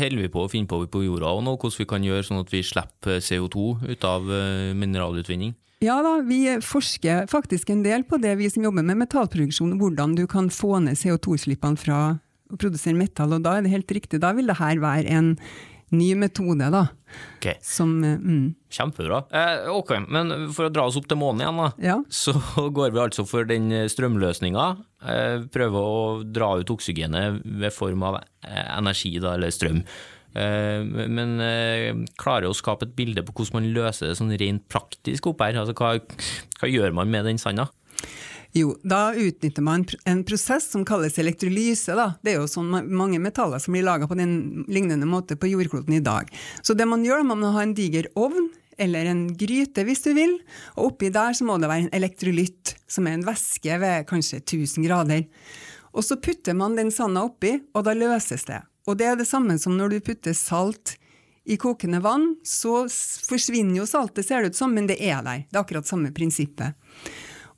holder 0.00 0.24
vi 0.24 0.32
på 0.32 0.44
å 0.44 0.50
finne 0.50 0.70
på 0.70 0.82
på 0.90 1.04
jorda 1.04 1.30
og 1.36 1.44
nå, 1.46 1.54
hvordan 1.54 1.80
vi 1.80 1.88
kan 1.92 2.06
gjøre 2.06 2.26
sånn 2.26 2.42
at 2.42 2.52
vi 2.52 2.64
slipper 2.66 3.22
CO2 3.22 3.68
ut 3.86 4.08
av 4.08 4.26
eh, 4.34 4.74
mineralutvinning. 4.76 5.54
Ja 5.84 5.98
da, 6.00 6.18
vi 6.24 6.40
forsker 6.64 7.26
faktisk 7.28 7.70
en 7.70 7.82
del 7.84 8.06
på 8.08 8.18
det, 8.22 8.32
vi 8.40 8.48
som 8.50 8.64
jobber 8.64 8.86
med 8.86 9.02
metallproduksjon, 9.02 9.76
hvordan 9.80 10.16
du 10.16 10.24
kan 10.30 10.48
få 10.52 10.80
ned 10.82 10.96
CO2-slippene 10.96 11.80
fra 11.80 12.00
å 12.46 12.58
produsere 12.58 12.96
metall, 12.96 13.36
og 13.36 13.44
da 13.44 13.56
er 13.56 13.66
det 13.66 13.74
helt 13.74 13.92
riktig, 13.92 14.22
da 14.22 14.32
vil 14.36 14.48
det 14.48 14.56
her 14.60 14.80
være 14.80 15.10
en 15.12 15.34
ny 15.94 16.08
metode, 16.18 16.70
da. 16.72 16.86
Okay. 17.36 17.58
Som 17.64 17.98
eh, 18.04 18.16
mm, 18.18 18.48
Kjempebra. 18.72 19.22
Eh, 19.30 19.68
ok, 19.70 19.92
men 20.08 20.50
for 20.56 20.68
å 20.68 20.72
dra 20.72 20.88
oss 20.88 20.98
opp 20.98 21.06
til 21.10 21.20
månen 21.20 21.44
igjen, 21.44 21.62
da. 21.62 21.70
Ja. 21.82 21.96
Så 22.10 22.34
går 22.78 22.96
vi 22.96 23.02
altså 23.04 23.26
for 23.28 23.48
den 23.48 23.70
strømløsninga. 23.92 24.66
Eh, 25.06 25.46
prøver 25.52 25.78
å 25.80 26.02
dra 26.24 26.56
ut 26.60 26.74
oksygenet 26.74 27.40
ved 27.44 27.74
form 27.74 28.04
av 28.08 28.20
eh, 28.20 28.66
energi, 28.76 29.16
da, 29.22 29.36
eller 29.36 29.54
strøm. 29.54 29.84
Eh, 30.36 30.82
men 30.84 31.38
eh, 31.40 31.90
klarer 32.20 32.50
å 32.50 32.56
skape 32.56 32.88
et 32.88 32.96
bilde 32.98 33.24
på 33.24 33.32
hvordan 33.36 33.60
man 33.60 33.72
løser 33.76 34.10
det 34.10 34.18
sånn 34.18 34.34
rent 34.36 34.66
praktisk 34.72 35.30
opp 35.30 35.44
her? 35.44 35.56
Altså, 35.62 35.76
hva, 35.78 35.94
hva 36.60 36.70
gjør 36.70 36.96
man 36.98 37.12
med 37.12 37.28
den 37.30 37.40
sanda? 37.40 37.70
Jo, 38.56 38.70
da 38.82 39.14
utnytter 39.14 39.62
man 39.62 39.82
en 40.08 40.22
prosess 40.24 40.70
som 40.70 40.84
kalles 40.88 41.18
elektrolyse. 41.20 41.92
Da. 41.92 42.14
Det 42.24 42.32
er 42.32 42.38
jo 42.40 42.48
sånn 42.48 42.70
mange 42.88 43.18
metaller 43.20 43.60
som 43.60 43.76
blir 43.76 43.84
laga 43.84 44.08
på 44.08 44.16
den 44.16 44.64
lignende 44.72 45.04
måte 45.08 45.36
på 45.36 45.50
jordkloden 45.50 45.98
i 45.98 46.00
dag. 46.00 46.30
Så 46.64 46.72
det 46.72 46.86
man 46.88 47.04
gjør, 47.04 47.26
man 47.28 47.42
må 47.42 47.50
ha 47.52 47.66
en 47.66 47.74
diger 47.76 48.08
ovn, 48.16 48.48
eller 48.80 49.10
en 49.10 49.26
gryte 49.36 49.84
hvis 49.84 50.04
du 50.06 50.10
vil, 50.16 50.38
og 50.76 50.92
oppi 50.92 51.12
der 51.12 51.36
så 51.36 51.44
må 51.48 51.58
det 51.60 51.68
være 51.68 51.86
en 51.86 51.94
elektrolytt, 51.96 52.74
som 52.88 53.08
er 53.08 53.18
en 53.18 53.28
væske 53.28 53.76
ved 53.82 54.08
kanskje 54.08 54.40
1000 54.40 54.88
grader. 54.88 55.28
Og 55.92 56.08
så 56.08 56.16
putter 56.16 56.56
man 56.56 56.80
den 56.80 56.92
sanda 56.92 57.26
oppi, 57.28 57.58
og 57.76 57.84
da 57.84 57.96
løses 57.96 58.48
det. 58.48 58.62
Og 58.88 58.96
det 58.96 59.10
er 59.10 59.20
det 59.20 59.28
samme 59.28 59.60
som 59.60 59.76
når 59.76 59.98
du 59.98 60.00
putter 60.08 60.36
salt 60.36 60.96
i 61.44 61.60
kokende 61.60 62.00
vann, 62.00 62.38
så 62.40 62.86
forsvinner 63.28 63.82
jo 63.82 63.88
saltet, 63.88 64.24
ser 64.24 64.42
det 64.42 64.54
ut 64.54 64.64
som, 64.64 64.72
men 64.72 64.88
det 64.88 64.96
er 64.96 65.20
der. 65.20 65.44
Det 65.44 65.60
er 65.60 65.64
akkurat 65.66 65.88
samme 65.88 66.16
prinsippet. 66.16 66.72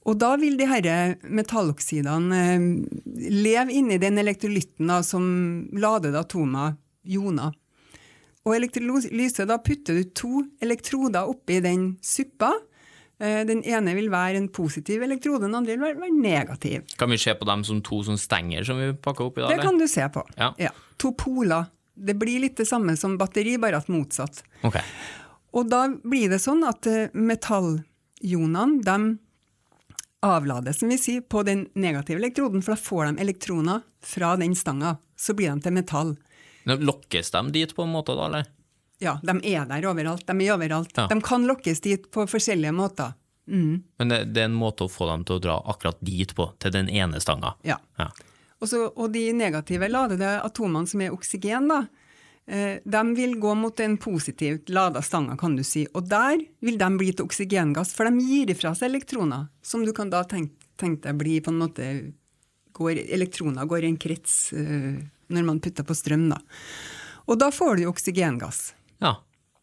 Og 0.08 0.16
da 0.16 0.32
vil 0.40 0.56
de 0.56 0.66
her 0.70 1.16
metalloksidene 1.28 2.42
eh, 2.54 2.68
leve 3.28 3.74
inni 3.76 3.98
den 4.00 4.20
elektrolytten 4.22 4.88
da, 4.88 5.02
som 5.04 5.24
ladede 5.76 6.20
atomer, 6.22 6.78
joner. 7.04 7.52
Og 8.48 8.54
elektrolyse, 8.56 9.44
da 9.44 9.58
putter 9.60 9.98
du 9.98 10.08
to 10.16 10.40
elektroder 10.64 11.28
oppi 11.28 11.60
den 11.64 11.90
suppa, 12.00 12.54
Eh, 13.18 13.42
Den 13.46 13.64
ene 13.66 13.94
vil 13.98 14.10
være 14.12 14.38
en 14.38 14.48
positiv 14.54 15.02
elektrode, 15.02 15.42
den 15.46 15.56
andre 15.58 15.74
vil 15.74 15.96
være, 15.98 16.10
negativ. 16.14 16.86
Kan 16.98 17.10
vi 17.10 17.18
se 17.18 17.34
på 17.34 17.44
dem 17.48 17.64
som 17.66 17.82
to 17.82 18.02
som 18.06 18.16
stenger 18.16 18.64
som 18.64 18.78
vi 18.78 18.92
pakker 18.94 19.26
opp 19.26 19.38
i 19.38 19.42
dag? 19.42 19.56
Det 19.56 19.64
kan 19.64 19.78
du 19.78 19.88
se 19.90 20.06
på. 20.14 20.22
Ja. 20.38 20.70
To 20.98 21.12
poler. 21.18 21.66
Det 21.98 22.14
blir 22.14 22.38
litt 22.38 22.56
det 22.56 22.68
samme 22.68 22.94
som 22.96 23.16
batteri, 23.18 23.56
bare 23.58 23.80
at 23.82 23.88
motsatt. 23.90 24.44
Okay. 24.62 24.82
Og 25.52 25.66
da 25.66 25.88
blir 25.88 26.30
det 26.30 26.38
sånn 26.38 26.62
at 26.62 26.86
metalljonene, 26.86 27.82
metallionene 28.22 28.82
de 28.86 29.18
avlades, 30.24 30.78
som 30.80 30.88
vi 30.88 30.98
sier, 30.98 31.20
på 31.20 31.42
den 31.46 31.66
negative 31.74 32.18
elektroden, 32.18 32.62
for 32.62 32.74
da 32.74 32.80
får 32.82 33.04
de 33.12 33.22
elektroner 33.22 33.80
fra 34.04 34.32
den 34.36 34.56
stanga. 34.56 34.96
Så 35.18 35.34
blir 35.34 35.50
de 35.54 35.60
til 35.64 35.72
metall. 35.76 36.16
Nå 36.68 36.76
Lokkes 36.84 37.30
de 37.34 37.42
dit 37.54 37.74
på 37.76 37.82
en 37.86 37.92
måte, 37.94 38.14
da, 38.18 38.26
eller? 38.26 38.46
Ja, 38.98 39.16
de 39.22 39.36
er 39.46 39.66
der 39.70 39.86
overalt. 39.86 40.26
De 40.26 40.34
er 40.44 40.54
overalt. 40.56 40.90
Ja. 40.98 41.06
De 41.10 41.20
kan 41.22 41.46
lokkes 41.46 41.80
dit 41.84 42.08
på 42.10 42.26
forskjellige 42.26 42.72
måter. 42.74 43.14
Mm, 43.48 43.82
Men 43.98 44.08
det, 44.12 44.16
det 44.34 44.42
er 44.42 44.50
en 44.50 44.58
måte 44.58 44.84
å 44.84 44.90
få 44.92 45.06
dem 45.08 45.22
til 45.24 45.38
å 45.38 45.40
dra 45.40 45.54
akkurat 45.72 45.96
dit 46.04 46.34
på, 46.36 46.50
til 46.60 46.74
den 46.74 46.90
ene 46.90 47.20
stanga. 47.22 47.54
ja. 47.64 47.78
Ja. 47.98 48.10
Og, 48.58 48.66
så, 48.66 48.80
og 48.90 49.12
de 49.14 49.28
negative 49.38 49.86
ladede 49.86 50.32
atomene 50.42 50.88
som 50.90 50.98
er 51.00 51.12
oksygen, 51.14 51.68
da, 51.70 51.84
de 52.48 53.02
vil 53.16 53.34
gå 53.40 53.50
mot 53.60 53.74
den 53.76 53.98
positivt 54.00 54.70
lada 54.72 55.02
stanga, 55.04 55.36
kan 55.36 55.56
du 55.58 55.60
si. 55.66 55.82
Og 55.92 56.06
der 56.08 56.40
vil 56.64 56.78
de 56.80 56.88
bli 56.96 57.10
til 57.12 57.26
oksygengass, 57.28 57.92
for 57.92 58.08
de 58.08 58.24
gir 58.24 58.52
ifra 58.54 58.72
seg 58.78 58.88
elektroner, 58.88 59.50
som 59.60 59.84
du 59.84 59.92
kan 59.92 60.08
da 60.08 60.22
tenke, 60.24 60.56
tenke 60.80 61.04
deg 61.10 61.18
blir 61.20 61.44
på 61.44 61.52
en 61.52 61.60
måte 61.60 61.88
går, 62.78 63.02
Elektroner 63.12 63.68
går 63.68 63.84
i 63.84 63.92
en 63.92 64.00
krets 64.00 64.52
eh, 64.56 64.98
når 65.28 65.44
man 65.44 65.60
putter 65.60 65.84
på 65.84 65.96
strøm, 65.98 66.28
da. 66.32 66.38
Og 67.28 67.36
da 67.40 67.50
får 67.52 67.80
du 67.82 67.88
oksygengass. 67.90 68.70
ja. 69.04 69.18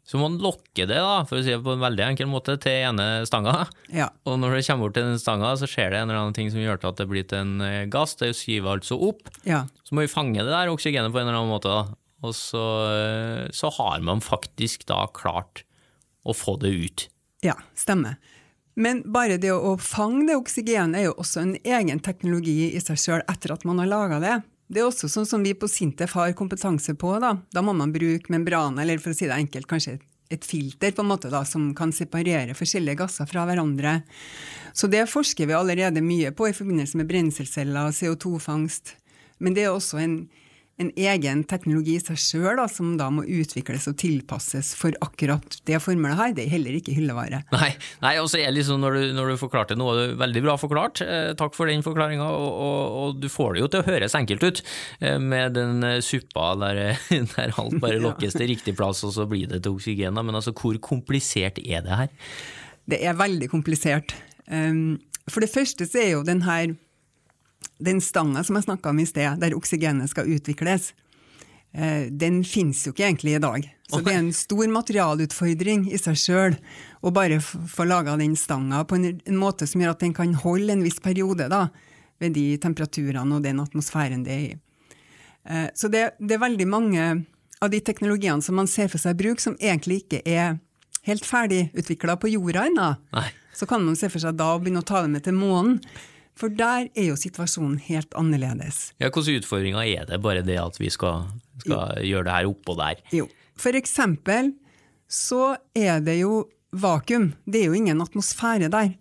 Så 0.05 0.19
man 0.21 0.35
lokker 0.37 0.85
det, 0.85 0.99
da, 1.01 1.23
for 1.25 1.39
å 1.39 1.41
si 1.41 1.49
det 1.49 1.63
på 1.65 1.73
en 1.73 1.81
veldig 1.81 2.03
enkel 2.11 2.27
måte, 2.29 2.53
til 2.61 2.83
ene 2.91 3.23
stanga. 3.25 3.63
Ja. 3.89 4.11
Og 4.29 4.35
når 4.37 4.59
det 4.59 4.67
kommer 4.67 4.85
bort 4.85 4.93
til 4.99 5.07
den 5.07 5.17
stanga, 5.17 5.55
så 5.57 5.65
skjer 5.65 5.89
det 5.89 5.97
en 6.03 6.11
eller 6.11 6.19
annen 6.21 6.35
ting 6.37 6.51
som 6.53 6.61
gjør 6.61 6.77
til 6.77 6.91
at 6.91 6.99
det 7.01 7.07
blir 7.09 7.25
til 7.25 7.41
en 7.41 7.63
eh, 7.65 7.87
gass. 7.89 8.13
Det 8.19 8.29
skyver 8.37 8.75
altså 8.77 8.99
opp. 9.01 9.31
ja. 9.49 9.63
Så 9.81 9.97
må 9.97 10.05
vi 10.05 10.11
fange 10.13 10.45
det 10.45 10.53
der 10.53 10.69
oksygenet 10.69 11.09
på 11.09 11.17
en 11.17 11.25
eller 11.25 11.39
annen 11.39 11.49
måte, 11.55 11.73
da. 11.73 11.97
Og 12.25 12.33
så, 12.37 12.63
eh, 12.91 13.43
så 13.53 13.71
har 13.77 14.01
man 14.05 14.23
faktisk 14.23 14.87
da 14.89 15.05
klart 15.13 15.63
å 16.25 16.33
få 16.33 16.57
det 16.61 16.73
ut. 16.73 17.07
Ja, 17.45 17.55
stemmer. 17.77 18.17
Men 18.75 19.03
bare 19.07 19.37
det 19.39 19.53
å 19.53 19.77
fange 19.79 20.25
det 20.27 20.35
oksygenet 20.35 20.99
er 20.99 21.07
jo 21.07 21.15
også 21.21 21.43
en 21.43 21.55
egen 21.63 22.01
teknologi 22.03 22.73
i 22.73 22.81
seg 22.83 22.99
sjøl 22.99 23.23
etter 23.31 23.53
at 23.55 23.63
man 23.67 23.79
har 23.79 23.91
laga 23.91 24.19
det. 24.19 24.35
Det 24.67 24.81
er 24.81 24.89
også 24.89 25.07
sånn 25.11 25.27
som 25.29 25.45
vi 25.45 25.53
på 25.53 25.69
Sintef 25.69 26.15
har 26.17 26.33
kompetanse 26.35 26.97
på. 26.97 27.13
Da 27.21 27.37
Da 27.53 27.61
må 27.61 27.75
man 27.77 27.93
bruke 27.93 28.33
membran, 28.33 28.79
eller 28.81 28.97
for 28.97 29.13
å 29.13 29.15
si 29.15 29.29
det 29.29 29.37
enkelt, 29.37 29.69
kanskje 29.69 29.99
et 30.33 30.45
filter 30.45 30.91
på 30.91 31.03
en 31.03 31.11
måte 31.11 31.29
da, 31.29 31.43
som 31.45 31.69
kan 31.77 31.93
separere 31.93 32.55
forskjellige 32.57 32.97
gasser 33.03 33.29
fra 33.29 33.45
hverandre. 33.45 33.99
Så 34.73 34.89
det 34.91 35.05
forsker 35.11 35.47
vi 35.47 35.53
allerede 35.53 36.01
mye 36.03 36.33
på 36.35 36.49
i 36.49 36.55
forbindelse 36.55 36.97
med 36.97 37.09
brenselceller 37.11 37.91
og 37.91 37.93
CO2-fangst. 37.93 38.95
Men 39.39 39.53
det 39.53 39.67
er 39.67 39.75
også 39.75 40.01
en, 40.01 40.17
en 40.81 40.89
egen 40.99 41.43
teknologi 41.47 41.93
i 41.95 42.01
seg 42.03 42.17
sjøl 42.19 42.59
som 42.71 42.95
da 42.99 43.07
må 43.13 43.23
utvikles 43.23 43.87
og 43.87 43.95
tilpasses 44.01 44.73
for 44.75 44.95
akkurat 45.03 45.57
det 45.67 45.79
formålet 45.83 46.19
her. 46.19 46.33
Det 46.35 46.43
er 46.45 46.51
heller 46.57 46.75
ikke 46.75 46.95
hyllevare. 46.97 47.41
Nei, 47.55 47.69
nei 48.03 48.13
og 48.19 48.27
så 48.31 48.41
er 48.41 48.51
liksom 48.51 48.83
når 48.83 48.97
du, 48.97 49.03
når 49.15 49.31
du 49.31 49.39
forklarte 49.39 49.77
noe, 49.79 49.95
det 49.95 50.05
er 50.09 50.19
veldig 50.19 50.43
bra 50.43 50.57
forklart. 50.59 51.03
Eh, 51.05 51.31
takk 51.39 51.55
for 51.55 51.71
den 51.71 51.85
forklaringa, 51.85 52.27
og, 52.27 52.49
og, 52.67 52.99
og 52.99 53.23
du 53.23 53.29
får 53.31 53.55
det 53.55 53.63
jo 53.63 53.71
til 53.71 53.83
å 53.85 53.87
høres 53.87 54.17
enkelt 54.19 54.43
ut 54.43 54.61
eh, 54.99 55.17
med 55.21 55.55
den 55.55 55.79
eh, 55.87 56.01
suppa 56.03 56.51
der, 56.59 56.83
eh, 56.89 57.07
der 57.37 57.55
alt 57.55 57.79
bare 57.83 58.03
lokkes 58.09 58.35
til 58.35 58.51
riktig 58.51 58.75
plass, 58.75 59.05
og 59.07 59.15
så 59.15 59.27
blir 59.31 59.47
det 59.51 59.63
til 59.63 59.79
oksygen. 59.79 60.19
Men 60.19 60.41
altså, 60.41 60.55
hvor 60.55 60.75
komplisert 60.83 61.61
er 61.63 61.87
det 61.87 62.01
her? 62.03 62.15
Det 62.85 62.99
er 62.99 63.15
veldig 63.17 63.47
komplisert. 63.49 64.11
Um, 64.51 64.99
for 65.31 65.41
det 65.41 65.49
første 65.49 65.87
så 65.89 66.03
er 66.03 66.11
jo 66.17 66.25
den 66.27 66.43
her 66.45 66.75
den 67.77 68.01
stanga 68.01 68.43
som 68.43 68.55
jeg 68.55 68.67
snakka 68.67 68.89
om 68.91 68.99
i 68.99 69.07
sted, 69.09 69.39
der 69.41 69.55
oksygenet 69.57 70.09
skal 70.11 70.29
utvikles, 70.31 70.93
eh, 71.73 72.07
den 72.11 72.43
fins 72.43 72.85
jo 72.85 72.93
ikke 72.93 73.07
egentlig 73.07 73.35
i 73.35 73.43
dag. 73.43 73.69
Så 73.89 74.01
det 74.01 74.13
er 74.15 74.21
en 74.23 74.33
stor 74.33 74.65
materialutfordring 74.73 75.91
i 75.93 75.97
seg 76.01 76.17
sjøl 76.17 76.55
å 77.05 77.11
bare 77.13 77.37
få 77.39 77.85
laga 77.85 78.15
den 78.17 78.35
stanga 78.35 78.83
på 78.87 78.97
en, 78.97 79.19
måte 79.37 79.67
som 79.69 79.81
gjør 79.81 79.93
at 79.93 80.01
den 80.01 80.13
kan 80.13 80.33
holde 80.41 80.73
en 80.73 80.83
viss 80.85 80.99
periode, 80.99 81.49
da, 81.49 81.67
ved 82.19 82.33
de 82.33 82.57
temperaturene 82.57 83.35
og 83.35 83.43
den 83.43 83.59
atmosfæren 83.61 84.23
det 84.25 84.33
er 84.33 84.43
i. 84.47 84.57
Eh, 85.45 85.67
Så 85.75 85.91
det, 85.91 86.15
det 86.19 86.37
er 86.37 86.45
veldig 86.47 86.67
mange 86.67 87.25
av 87.61 87.69
de 87.69 87.79
teknologiene 87.79 88.41
som 88.41 88.55
man 88.55 88.67
ser 88.67 88.87
for 88.91 88.97
seg 89.01 89.17
bruk, 89.17 89.39
som 89.39 89.55
egentlig 89.61 90.03
ikke 90.03 90.21
er 90.25 90.57
helt 91.05 91.25
ferdigutvikla 91.25 92.15
på 92.17 92.31
jorda 92.33 92.65
ennå. 92.65 92.89
Så 93.53 93.67
kan 93.69 93.83
man 93.85 93.95
se 93.95 94.09
for 94.09 94.19
seg 94.19 94.35
da 94.35 94.55
å 94.55 94.59
begynne 94.59 94.81
å 94.81 94.87
ta 94.87 95.03
det 95.05 95.11
med 95.13 95.23
til 95.23 95.37
månen. 95.37 95.77
For 96.35 96.51
der 96.51 96.89
er 96.91 97.07
jo 97.07 97.15
situasjonen 97.19 97.77
helt 97.87 98.11
annerledes. 98.19 98.89
Ja, 98.99 99.07
Hvilke 99.07 99.39
utfordringer 99.39 99.85
er 99.87 100.09
det, 100.09 100.19
bare 100.23 100.43
det 100.43 100.57
at 100.59 100.79
vi 100.81 100.91
skal, 100.91 101.29
skal 101.63 102.01
gjøre 102.03 102.27
det 102.27 102.35
her 102.35 102.49
oppå 102.51 102.75
der? 102.79 102.99
Jo, 103.15 103.29
for 103.55 103.77
eksempel 103.79 104.51
så 105.07 105.55
er 105.77 106.03
det 106.03 106.19
jo 106.19 106.43
vakuum. 106.75 107.31
Det 107.47 107.61
er 107.61 107.69
jo 107.69 107.79
ingen 107.79 108.03
atmosfære 108.03 108.67
der. 108.73 108.95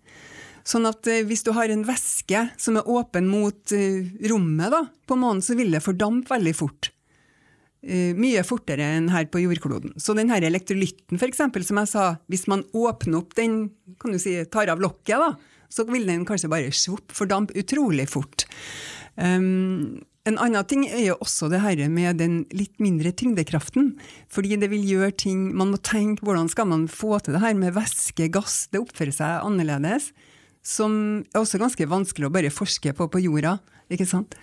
Sånn 0.65 0.87
at 0.89 1.05
eh, 1.11 1.25
hvis 1.27 1.43
du 1.45 1.51
har 1.53 1.69
en 1.69 1.85
væske 1.85 2.47
som 2.57 2.79
er 2.79 2.87
åpen 2.89 3.27
mot 3.29 3.75
eh, 3.75 4.07
rommet 4.31 4.71
da, 4.73 4.85
på 5.05 5.17
månen, 5.19 5.43
så 5.45 5.57
vil 5.57 5.75
det 5.75 5.83
fordampe 5.85 6.33
veldig 6.33 6.53
fort. 6.57 6.89
Eh, 7.85 8.15
mye 8.17 8.41
fortere 8.47 8.87
enn 8.95 9.11
her 9.13 9.27
på 9.29 9.43
jordkloden. 9.43 9.93
Så 10.01 10.15
den 10.17 10.31
her 10.33 10.41
elektrolytten, 10.47 11.19
eksempel, 11.21 11.67
som 11.67 11.77
jeg 11.83 11.91
sa, 11.91 12.05
hvis 12.31 12.47
man 12.49 12.63
åpner 12.73 13.19
opp 13.19 13.35
den, 13.37 13.59
kan 14.01 14.15
du 14.15 14.21
si, 14.21 14.39
tar 14.49 14.71
av 14.73 14.81
lokket, 14.81 15.21
da, 15.21 15.54
så 15.69 15.85
vil 15.89 16.07
den 16.07 16.25
kanskje 16.27 16.51
bare 16.51 16.73
svopp, 16.75 17.13
fordampe 17.15 17.55
utrolig 17.59 18.07
fort. 18.11 18.47
Um, 19.15 20.03
en 20.25 20.39
annen 20.41 20.65
ting 20.65 20.87
er 20.89 21.03
jo 21.03 21.17
også 21.21 21.51
det 21.53 21.61
her 21.61 21.83
med 21.93 22.17
den 22.17 22.39
litt 22.55 22.79
mindre 22.81 23.11
tyngdekraften. 23.13 23.93
Fordi 24.33 24.57
det 24.57 24.71
vil 24.71 24.87
gjøre 24.89 25.13
ting 25.21 25.51
Man 25.53 25.69
må 25.75 25.77
tenke 25.77 26.25
hvordan 26.25 26.49
skal 26.49 26.69
man 26.71 26.87
få 26.89 27.19
til 27.21 27.37
det 27.37 27.43
her 27.43 27.53
med 27.57 27.75
væske, 27.75 28.31
gass. 28.33 28.65
Det 28.73 28.81
oppfører 28.81 29.13
seg 29.13 29.45
annerledes. 29.45 30.09
Som 30.65 31.21
er 31.29 31.43
også 31.43 31.61
ganske 31.61 31.85
vanskelig 31.85 32.25
å 32.25 32.33
bare 32.33 32.53
forske 32.53 32.95
på 32.97 33.05
på 33.05 33.21
jorda. 33.21 33.59
Ikke 33.93 34.09
sant? 34.09 34.33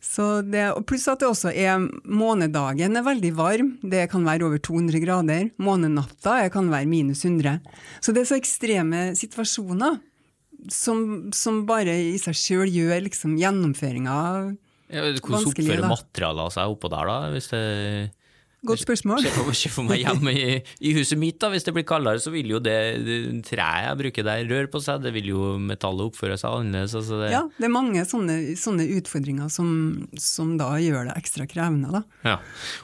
Så 0.00 0.40
det, 0.46 0.64
og 0.72 0.86
pluss 0.88 1.04
at 1.12 1.20
det 1.20 1.28
også 1.28 1.50
er 1.52 1.82
månedagen 2.08 2.96
er 2.96 3.04
veldig 3.04 3.32
varm. 3.36 3.74
Det 3.84 4.06
kan 4.08 4.24
være 4.24 4.48
over 4.48 4.62
200 4.64 5.02
grader. 5.02 5.50
Månenatta 5.60 6.38
kan 6.54 6.72
være 6.72 6.88
minus 6.88 7.26
100. 7.26 7.60
Så 8.00 8.16
det 8.16 8.24
er 8.24 8.30
så 8.30 8.40
ekstreme 8.40 9.10
situasjoner 9.18 9.98
som, 10.72 11.30
som 11.36 11.64
bare 11.68 11.94
i 12.12 12.16
seg 12.22 12.36
sjøl 12.38 12.70
gjør 12.72 13.04
liksom 13.06 13.36
gjennomføringa 13.40 14.16
Ja, 14.92 15.02
Hvordan 15.18 15.48
oppfører 15.50 15.82
da. 15.82 15.90
materialer 15.90 16.52
seg 16.54 16.76
oppå 16.76 16.90
der, 16.92 17.10
da? 17.10 17.18
Hvis 17.34 17.50
det 17.52 17.64
Godt 18.66 18.80
spørsmål. 18.82 19.20
Se 19.22 19.30
for, 19.30 19.50
for 19.76 19.86
meg 19.86 20.00
hjemme 20.00 20.32
i, 20.34 20.54
i 20.88 20.92
huset 20.96 21.18
mitt, 21.20 21.36
da. 21.42 21.50
Hvis 21.52 21.66
det 21.66 21.74
blir 21.76 21.84
kaldere, 21.86 22.18
så 22.22 22.32
vil 22.34 22.48
jo 22.50 22.58
det, 22.58 22.74
det 23.06 23.18
treet 23.46 23.84
jeg 23.84 23.98
bruker 24.00 24.26
der, 24.26 24.42
røre 24.50 24.70
på 24.72 24.80
seg. 24.82 25.04
Det 25.04 25.12
vil 25.14 25.28
jo 25.30 25.52
metallet 25.62 26.08
oppføre 26.08 26.38
seg 26.40 26.56
annerledes. 26.56 26.96
Altså 26.98 27.20
det, 27.20 27.28
Ja, 27.34 27.44
det 27.60 27.68
er 27.68 27.74
mange 27.74 28.02
sånne, 28.08 28.38
sånne 28.58 28.88
utfordringer 28.96 29.52
som, 29.52 29.68
som 30.18 30.56
da 30.58 30.72
gjør 30.82 31.12
det 31.12 31.16
ekstra 31.20 31.46
krevende, 31.50 31.92
da. 31.94 32.02
Ja. 32.26 32.36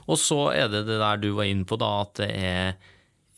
Og 0.07 0.21
så 0.23 0.53
er 0.55 0.71
det 0.71 0.85
det 0.91 1.01
der 1.03 1.23
du 1.25 1.33
var 1.41 1.51
inne 1.51 1.67
på, 1.67 1.81
da, 1.83 1.91
at 2.05 2.15
det 2.21 2.31
er 2.31 2.77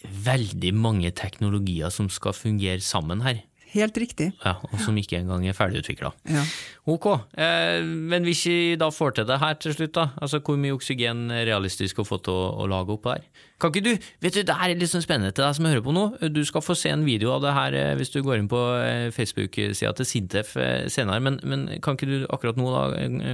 veldig 0.04 0.74
mange 0.76 1.14
teknologier 1.16 1.88
som 1.94 2.10
skal 2.12 2.36
fungere 2.36 2.82
sammen 2.84 3.24
her. 3.24 3.40
Helt 3.74 3.96
riktig. 3.98 4.30
Ja, 4.44 4.54
og 4.68 4.78
som 4.82 4.96
ikke 5.00 5.18
engang 5.18 5.42
er 5.50 5.56
ferdigutvikla. 5.56 6.12
Ja. 6.30 6.44
Ok, 6.90 7.08
eh, 7.34 7.82
men 7.82 8.26
hvis 8.26 8.44
vi 8.46 8.58
da 8.78 8.90
får 8.94 9.16
til 9.18 9.26
det 9.26 9.40
her 9.42 9.56
til 9.58 9.74
slutt, 9.74 9.94
da, 9.96 10.08
altså 10.22 10.38
hvor 10.44 10.60
mye 10.60 10.76
oksygen 10.76 11.26
er 11.34 11.48
realistisk 11.50 11.98
å 11.98 12.06
få 12.06 12.20
til 12.22 12.36
å, 12.36 12.52
å 12.62 12.68
lage 12.70 12.94
opp 12.94 13.10
her? 13.10 13.26
Kan 13.62 13.70
ikke 13.70 13.84
du, 13.84 14.06
vet 14.24 14.34
du, 14.34 14.40
det 14.46 14.54
er 14.54 14.72
litt 14.74 14.90
sånn 14.90 15.04
spennende 15.04 15.30
til 15.34 15.44
deg 15.44 15.54
som 15.56 15.66
hører 15.68 15.82
på 15.84 15.92
nå, 15.94 16.04
du 16.34 16.40
skal 16.46 16.64
få 16.64 16.74
se 16.78 16.90
en 16.90 17.04
video 17.06 17.30
av 17.36 17.44
det 17.44 17.52
her 17.54 17.76
eh, 17.78 17.92
hvis 17.98 18.10
du 18.10 18.18
går 18.26 18.40
inn 18.40 18.48
på 18.50 18.60
eh, 18.80 19.06
Facebook-sida 19.14 19.92
til 19.94 20.08
Sintef 20.10 20.56
eh, 20.58 20.88
senere, 20.90 21.22
men, 21.22 21.38
men 21.46 21.62
kan 21.84 21.94
ikke 21.94 22.08
du 22.10 22.26
akkurat 22.34 22.58
nå 22.58 22.72
da, 22.72 22.82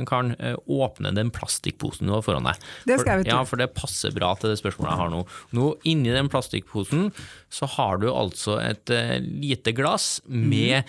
Karen, 0.09 0.35
åpne 0.69 1.15
den 1.17 1.33
plastikkposen 1.35 2.11
du 2.11 2.15
har 2.15 2.27
foran 2.27 2.50
deg? 2.50 2.61
Det 2.91 3.00
skal 3.00 3.15
jeg, 3.15 3.23
vet 3.23 3.31
du. 3.31 3.33
Ja, 3.33 3.41
for 3.49 3.62
det 3.62 3.71
passer 3.73 4.12
bra 4.17 4.35
til 4.37 4.53
det 4.53 4.61
spørsmålet 4.61 4.93
jeg 4.93 5.00
har 5.00 5.15
nå. 5.15 5.23
Nå, 5.57 5.71
inni 5.89 6.12
den 6.12 6.29
plastikkposen 6.33 7.09
så 7.50 7.71
har 7.79 8.05
du 8.05 8.11
altså 8.12 8.61
et 8.61 8.93
lite 9.25 9.73
glass 9.77 10.19
med 10.29 10.85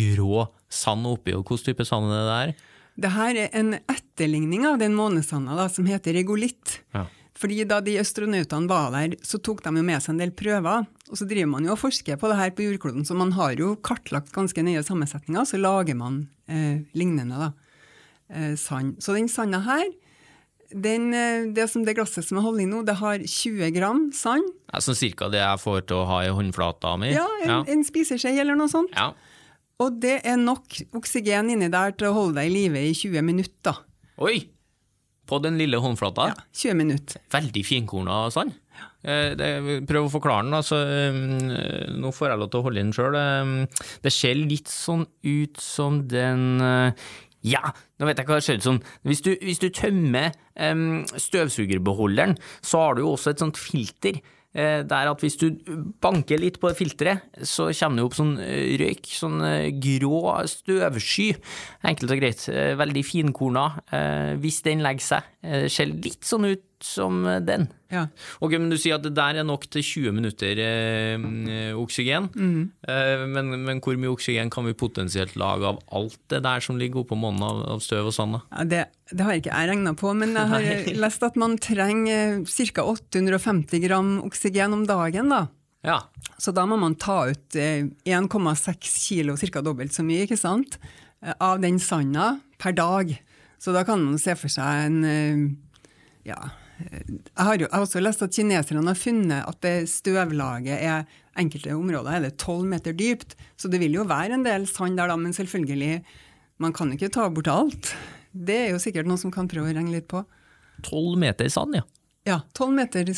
grå 0.00 0.48
sand 0.72 1.06
oppi, 1.10 1.36
og 1.36 1.44
hvilken 1.44 1.68
type 1.68 1.86
sand 1.86 2.08
er 2.08 2.16
det 2.16 2.32
der? 2.32 2.66
Det 3.00 3.14
her 3.14 3.38
er 3.46 3.54
en 3.56 3.74
etterligning 3.78 4.66
av 4.68 4.80
den 4.80 4.96
månesanda 4.96 5.54
da, 5.58 5.68
som 5.72 5.86
heter 5.88 6.16
regolitt. 6.16 6.80
Ja. 6.96 7.06
Fordi 7.40 7.62
da 7.64 7.78
de 7.80 7.94
astronautene 8.00 8.68
var 8.68 8.90
der, 8.92 9.16
så 9.24 9.40
tok 9.40 9.62
de 9.64 9.72
jo 9.78 9.84
med 9.86 10.02
seg 10.02 10.12
en 10.12 10.20
del 10.20 10.32
prøver. 10.36 10.84
Og 11.08 11.16
så 11.16 11.26
driver 11.28 11.48
man 11.54 11.64
jo 11.64 11.72
og 11.72 11.80
forsker 11.80 12.20
på 12.20 12.28
det 12.28 12.36
her 12.36 12.52
på 12.52 12.66
jordkloden, 12.66 13.06
så 13.08 13.16
man 13.16 13.32
har 13.38 13.56
jo 13.56 13.72
kartlagt 13.86 14.34
ganske 14.34 14.64
nøye 14.66 14.82
sammensetninger, 14.84 15.48
så 15.48 15.60
lager 15.60 15.96
man 15.96 16.22
eh, 16.50 16.84
lignende 16.92 17.40
da, 17.40 17.50
eh, 18.28 18.54
sand. 18.60 18.98
Så 19.00 19.16
den 19.16 19.30
sanda 19.32 19.64
her 19.64 19.88
Den, 20.70 21.08
eh, 21.10 21.48
det, 21.50 21.64
som 21.66 21.82
det 21.82 21.96
glasset 21.98 22.22
som 22.22 22.36
jeg 22.38 22.44
holder 22.44 22.62
i 22.62 22.68
nå, 22.70 22.84
det 22.86 22.94
har 23.00 23.18
20 23.18 23.72
gram 23.74 24.04
sand. 24.14 24.44
Ja, 24.70 24.78
sånn 24.78 24.94
cirka 24.94 25.26
det 25.26 25.40
jeg 25.40 25.58
får 25.58 25.80
til 25.90 25.98
å 25.98 26.04
ha 26.06 26.20
i 26.22 26.30
håndflata 26.30 26.92
mi? 27.00 27.08
Ja, 27.10 27.26
en, 27.40 27.50
ja. 27.50 27.56
en 27.74 27.82
spiseskje 27.82 28.36
eller 28.38 28.54
noe 28.54 28.70
sånt. 28.70 28.94
ja. 28.94 29.10
Og 29.80 29.96
det 29.96 30.18
er 30.28 30.36
nok 30.36 30.76
oksygen 30.98 31.48
inni 31.54 31.70
der 31.72 31.94
til 31.96 32.10
å 32.10 32.16
holde 32.18 32.36
deg 32.36 32.50
i 32.50 32.52
live 32.52 32.82
i 32.84 32.92
20 32.92 33.24
minutter. 33.24 33.78
Oi! 34.20 34.42
På 35.30 35.38
den 35.42 35.58
lille 35.60 35.78
håndflata? 35.78 36.32
Ja, 36.32 36.48
20 36.64 36.74
minutter. 36.80 37.22
Veldig 37.30 37.62
finkorna 37.66 38.24
sand. 38.34 38.50
Sånn. 38.50 39.86
Prøv 39.88 40.06
å 40.06 40.12
forklare 40.12 40.44
den. 40.44 40.56
Altså, 40.58 40.80
eh, 40.84 41.90
nå 41.96 42.12
får 42.14 42.32
jeg 42.32 42.40
lov 42.42 42.50
til 42.50 42.60
å 42.60 42.66
holde 42.66 42.82
den 42.82 42.94
sjøl. 42.96 43.18
Det 44.02 44.12
ser 44.12 44.40
litt 44.40 44.70
sånn 44.72 45.06
ut 45.24 45.60
som 45.62 46.02
den 46.10 46.60
eh, 46.60 47.10
Ja, 47.46 47.70
nå 47.96 48.04
vet 48.08 48.18
jeg 48.20 48.28
hva 48.28 48.36
det 48.36 48.44
ser 48.44 48.58
ut 48.60 48.66
som. 48.66 48.82
Hvis 49.08 49.22
du, 49.24 49.30
hvis 49.40 49.62
du 49.62 49.70
tømmer 49.72 50.34
støvsugerbeholderen, 51.16 52.34
så 52.60 52.82
har 52.82 52.98
du 52.98 53.06
jo 53.06 53.14
også 53.14 53.32
et 53.32 53.40
sånt 53.40 53.56
filter. 53.56 54.18
Eh, 54.54 54.80
er 54.82 55.10
at 55.10 55.22
hvis 55.22 55.38
du 55.40 55.48
banker 56.02 56.40
litt 56.40 56.58
på 56.60 56.70
det 56.70 56.78
filteret, 56.78 57.42
så 57.46 57.68
kommer 57.72 58.00
det 58.00 58.06
opp 58.06 58.16
sånn 58.18 58.32
eh, 58.44 58.76
røyk, 58.80 59.10
sånn 59.14 59.38
eh, 59.46 59.68
grå 59.82 60.22
støvsky. 60.50 61.28
Enkelt 61.90 62.16
og 62.16 62.22
greit. 62.22 62.46
Veldig 62.80 63.04
finkorna. 63.06 63.66
Hvis 64.40 64.60
den 64.66 64.82
legger 64.84 65.06
seg. 65.06 65.30
Det 65.42 65.70
ser 65.72 65.92
litt 65.92 66.26
sånn 66.26 66.50
ut 66.50 66.64
som 66.84 67.24
eh, 67.28 67.40
den. 67.44 67.68
Ja. 67.90 68.06
Ok, 68.40 68.52
men 68.56 68.70
Du 68.70 68.76
sier 68.78 68.96
at 68.96 69.04
det 69.04 69.12
der 69.16 69.40
er 69.40 69.46
nok 69.46 69.66
til 69.70 69.82
20 69.82 70.12
minutter 70.16 70.60
eh, 70.62 71.74
oksygen. 71.76 72.28
oksygen. 72.30 72.70
Eh, 72.88 73.24
men, 73.28 73.50
men 73.66 73.80
hvor 73.84 73.98
mye 74.00 74.12
oksygen 74.12 74.50
kan 74.52 74.66
vi 74.68 74.74
potensielt 74.78 75.36
lage 75.40 75.66
av 75.66 75.80
alt 75.92 76.18
det 76.32 76.42
der 76.46 76.60
som 76.64 76.78
ligger 76.80 77.02
oppå 77.02 77.18
månen 77.18 77.42
av, 77.44 77.62
av 77.76 77.82
støv 77.84 78.10
og 78.10 78.14
sand? 78.16 78.38
Ja, 78.50 78.64
det, 78.64 78.82
det 79.10 79.26
har 79.26 79.38
ikke 79.40 79.52
jeg 79.54 79.70
regna 79.72 79.94
på, 79.98 80.12
men 80.16 80.36
jeg 80.38 80.52
har 80.54 80.68
eh, 80.74 80.92
lest 81.00 81.24
at 81.26 81.38
man 81.40 81.58
trenger 81.60 82.44
ca. 82.46 82.86
850 82.86 83.82
gram 83.86 84.12
oksygen 84.28 84.76
om 84.76 84.86
dagen. 84.88 85.32
da. 85.34 85.46
Ja. 85.86 85.98
Så 86.40 86.52
da 86.56 86.66
må 86.68 86.76
man 86.80 86.94
ta 87.00 87.22
ut 87.30 87.56
eh, 87.56 87.86
1,6 88.04 88.94
kilo, 89.08 89.36
ca. 89.36 89.62
dobbelt 89.64 89.94
så 89.96 90.04
mye, 90.06 90.26
ikke 90.26 90.38
sant, 90.40 90.76
eh, 91.24 91.34
av 91.40 91.60
den 91.62 91.80
sanda 91.80 92.34
per 92.60 92.76
dag. 92.76 93.12
Så 93.60 93.72
da 93.76 93.82
kan 93.88 94.00
man 94.04 94.20
se 94.20 94.32
for 94.40 94.52
seg 94.52 94.86
en 94.86 95.02
eh, 95.04 95.44
Ja. 96.28 96.36
Jeg 96.80 97.44
har, 97.44 97.54
jo, 97.60 97.66
jeg 97.66 97.74
har 97.74 97.84
også 97.84 98.00
lest 98.00 98.22
at 98.24 98.34
kineserne 98.34 98.86
har 98.88 98.98
funnet 98.98 99.44
at 99.48 99.58
det 99.64 99.74
støvlaget 99.92 100.78
er 100.78 101.04
enkelte 101.40 101.74
områder 101.76 102.16
er 102.16 102.26
det 102.26 102.38
12 102.40 102.66
meter 102.68 102.96
dypt. 102.96 103.36
Så 103.56 103.70
det 103.70 103.80
vil 103.82 103.94
jo 103.98 104.06
være 104.08 104.36
en 104.36 104.46
del 104.46 104.66
sand 104.70 104.98
der, 104.98 105.10
da, 105.10 105.16
men 105.20 105.36
selvfølgelig, 105.36 106.00
man 106.60 106.74
kan 106.76 106.92
ikke 106.92 107.12
ta 107.12 107.28
bort 107.32 107.50
alt. 107.52 107.92
Det 108.32 108.58
er 108.66 108.70
jo 108.74 108.82
sikkert 108.82 109.08
noen 109.08 109.20
som 109.20 109.32
kan 109.34 109.48
prøve 109.50 109.70
å 109.70 109.76
regne 109.76 109.94
litt 109.94 110.08
på. 110.10 110.22
12 110.86 111.18
meter 111.20 111.50
sand, 111.52 111.80
ja. 111.80 111.86
Ja, 112.30 112.36
12 112.54 112.74
meter 112.76 113.08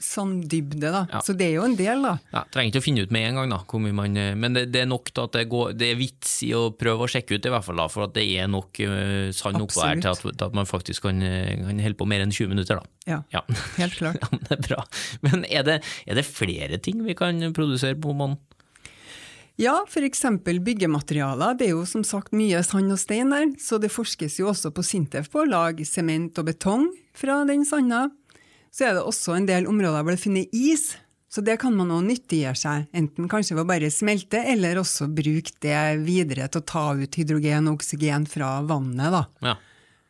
sånn 0.00 0.38
dybde, 0.48 0.88
da. 0.94 1.02
Ja. 1.10 1.20
Så 1.26 1.34
det 1.36 1.50
er 1.50 1.58
jo 1.58 1.66
en 1.66 1.74
del, 1.76 2.00
da. 2.06 2.14
ja. 2.32 2.42
Trenger 2.54 2.70
ikke 2.72 2.80
å 2.80 2.86
finne 2.86 3.04
ut 3.04 3.12
med 3.12 3.26
en 3.28 3.40
gang, 3.40 3.52
da, 3.52 3.58
hvor 3.68 3.82
mye 3.82 3.96
man 3.98 4.16
eh, 4.16 4.30
Men 4.38 4.56
det, 4.56 4.62
det 4.72 4.82
er 4.84 4.88
nok 4.88 5.10
til 5.12 5.26
at 5.26 5.36
det, 5.36 5.44
går, 5.52 5.74
det 5.76 5.90
er 5.92 5.98
vits 6.00 6.32
i 6.46 6.52
å 6.56 6.68
prøve 6.72 7.04
å 7.04 7.10
sjekke 7.12 7.36
ut, 7.36 7.48
i 7.50 7.52
hvert 7.52 7.66
fall, 7.66 7.82
da, 7.82 7.88
for 7.92 8.06
at 8.06 8.14
det 8.16 8.24
er 8.40 8.48
nok 8.48 8.80
uh, 8.88 9.28
sand 9.36 9.60
oppå 9.66 9.84
her 9.84 10.00
til 10.00 10.12
at, 10.14 10.22
til 10.24 10.46
at 10.48 10.56
man 10.56 10.70
faktisk 10.70 11.04
kan, 11.08 11.20
eh, 11.22 11.54
kan 11.60 11.84
holde 11.84 11.98
på 12.00 12.08
mer 12.08 12.24
enn 12.24 12.32
20 12.34 12.54
minutter. 12.54 12.80
da. 12.80 12.94
Ja, 13.08 13.22
Ja. 13.36 13.44
helt 13.78 13.98
klart. 14.00 14.20
Ja, 14.24 14.30
men 14.32 14.46
det 14.48 14.58
er 14.58 14.66
bra. 14.70 14.84
Men 15.26 15.44
er 15.50 15.66
det, 15.68 15.80
er 16.08 16.22
det 16.22 16.26
flere 16.28 16.78
ting 16.80 17.04
vi 17.04 17.18
kan 17.18 17.42
produsere 17.56 17.98
på 18.00 18.14
månen? 18.16 18.38
Ja, 19.58 19.80
f.eks. 19.88 20.20
byggematerialer. 20.46 21.56
Det 21.58 21.66
er 21.66 21.72
jo 21.74 21.82
som 21.88 22.04
sagt 22.06 22.30
mye 22.36 22.60
sand 22.62 22.94
og 22.94 23.00
stein 23.02 23.32
der, 23.34 23.48
så 23.58 23.80
det 23.82 23.90
forskes 23.90 24.36
jo 24.38 24.52
også 24.52 24.70
på 24.70 24.84
Sintef 24.86 25.26
på 25.32 25.42
å 25.42 25.48
lage 25.50 25.82
sement 25.88 26.38
og 26.38 26.46
betong 26.46 26.84
fra 27.18 27.40
den 27.48 27.64
sanda. 27.66 28.04
Så 28.74 28.88
er 28.88 28.96
det 28.96 29.04
også 29.06 29.36
en 29.36 29.48
del 29.48 29.68
områder 29.70 30.04
hvor 30.04 30.14
det 30.14 30.22
finner 30.22 30.48
is, 30.54 30.92
så 31.28 31.42
det 31.44 31.58
kan 31.60 31.74
man 31.76 31.92
òg 31.92 32.06
nyttiggjøre 32.06 32.56
seg, 32.56 32.86
enten 32.96 33.28
kanskje 33.28 33.56
ved 33.56 33.66
å 33.66 33.68
bare 33.68 33.90
smelte, 33.92 34.40
eller 34.52 34.80
også 34.80 35.10
bruke 35.12 35.52
det 35.64 35.80
videre 36.06 36.48
til 36.48 36.62
å 36.62 36.68
ta 36.72 36.84
ut 36.96 37.18
hydrogen 37.20 37.68
og 37.68 37.80
oksygen 37.80 38.24
fra 38.30 38.58
vannet, 38.68 39.10
da. 39.14 39.24
Ja. 39.44 39.58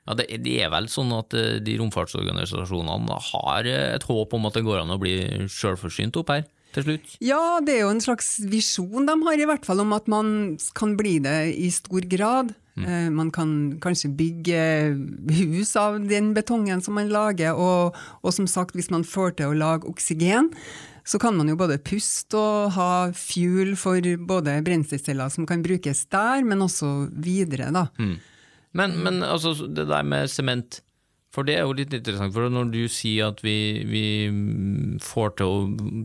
Ja, 0.09 0.15
det, 0.17 0.39
det 0.41 0.55
er 0.65 0.71
vel 0.73 0.87
sånn 0.89 1.11
at 1.13 1.35
eh, 1.37 1.59
de 1.61 1.75
romfartsorganisasjonene 1.83 3.17
har 3.27 3.67
eh, 3.69 3.91
et 3.93 4.07
håp 4.09 4.33
om 4.39 4.47
at 4.49 4.55
det 4.57 4.63
går 4.65 4.81
an 4.81 4.95
å 4.95 5.01
bli 5.03 5.19
sjølforsynt 5.53 6.17
opp 6.17 6.33
her 6.33 6.47
til 6.77 6.87
slutt? 6.87 7.17
Ja, 7.25 7.59
det 7.65 7.77
er 7.77 7.85
jo 7.87 7.93
en 7.95 8.05
slags 8.05 8.37
visjon 8.51 9.09
de 9.09 9.17
har, 9.27 9.41
i 9.41 9.49
hvert 9.49 9.67
fall, 9.69 9.83
om 9.85 9.95
at 9.97 10.09
man 10.11 10.57
kan 10.79 10.97
bli 10.99 11.19
det 11.25 11.39
i 11.57 11.71
stor 11.75 12.07
grad. 12.11 12.55
Mm. 12.79 13.15
Man 13.17 13.31
kan 13.35 13.51
kanskje 13.83 14.13
bygge 14.15 14.61
hus 15.41 15.75
av 15.81 15.99
den 16.07 16.31
betongen 16.37 16.83
som 16.85 16.95
man 16.99 17.11
lager, 17.11 17.59
og, 17.59 17.97
og 18.23 18.35
som 18.35 18.47
sagt, 18.51 18.77
hvis 18.79 18.93
man 18.95 19.07
får 19.07 19.39
til 19.39 19.51
å 19.51 19.59
lage 19.59 19.89
oksygen, 19.91 20.53
så 21.09 21.19
kan 21.19 21.37
man 21.39 21.49
jo 21.49 21.57
både 21.57 21.81
puste 21.81 22.37
og 22.37 22.75
ha 22.77 22.91
fuel 23.17 23.73
for 23.81 24.05
både 24.29 24.59
brenselceller 24.65 25.33
som 25.33 25.47
kan 25.49 25.65
brukes 25.65 26.05
der, 26.13 26.45
men 26.45 26.63
også 26.67 27.09
videre, 27.17 27.71
da. 27.73 27.89
Men, 28.77 28.99
men 29.03 29.23
altså, 29.25 29.55
det 29.65 29.89
der 29.89 30.05
med 30.05 30.29
sement, 30.31 30.83
for 31.35 31.45
det 31.45 31.59
er 31.59 31.67
jo 31.67 31.77
litt 31.77 31.93
interessant, 31.93 32.33
for 32.33 32.49
når 32.49 32.71
du 32.73 32.81
sier 32.93 33.29
at 33.33 33.43
vi, 33.45 33.85
vi 33.85 34.05
får 35.05 35.37
til 35.39 35.51
å 35.51 35.59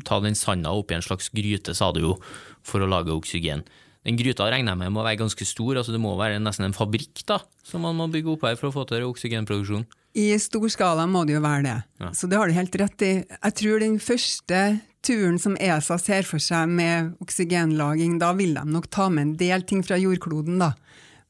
ta 0.07 0.19
den 0.23 0.35
sanda 0.35 0.73
oppi 0.75 0.97
en 0.97 1.05
slags 1.05 1.31
gryte, 1.33 1.75
sa 1.77 1.93
du 1.95 2.01
jo, 2.03 2.17
for 2.65 2.83
å 2.83 2.89
lage 2.89 3.15
oksygen. 3.15 3.63
Den 4.03 4.17
gryta 4.19 4.49
regner 4.51 4.73
jeg 4.73 4.81
med 4.81 4.91
må 4.91 5.03
være 5.05 5.21
ganske 5.21 5.47
stor, 5.47 5.79
altså 5.79 5.93
det 5.95 6.01
må 6.03 6.11
være 6.19 6.41
nesten 6.43 6.67
en 6.67 6.75
fabrikk 6.75 7.23
da, 7.29 7.39
som 7.63 7.85
man 7.87 7.95
må 7.95 8.09
bygge 8.11 8.33
opp 8.35 8.43
her 8.49 8.57
for 8.59 8.67
å 8.67 8.75
få 8.75 8.83
til 8.89 9.05
oksygenproduksjon. 9.07 9.85
I 10.19 10.27
stor 10.43 10.67
skala 10.69 11.07
må 11.09 11.23
det 11.25 11.37
jo 11.37 11.43
være 11.43 11.63
det. 11.65 11.77
Ja. 12.03 12.11
Så 12.13 12.27
det 12.29 12.37
har 12.37 12.51
du 12.51 12.57
helt 12.57 12.75
rett 12.83 13.05
i. 13.05 13.13
Jeg 13.23 13.55
tror 13.61 13.79
den 13.81 13.95
første 14.03 14.59
turen 15.03 15.39
som 15.41 15.55
ESA 15.55 15.97
ser 15.99 16.27
for 16.27 16.43
seg 16.43 16.69
med 16.69 17.15
oksygenlaging, 17.23 18.19
da 18.21 18.33
vil 18.37 18.53
de 18.59 18.67
nok 18.67 18.91
ta 18.93 19.07
med 19.09 19.23
en 19.25 19.33
del 19.39 19.65
ting 19.67 19.81
fra 19.87 19.97
jordkloden, 19.99 20.59
da. 20.61 20.73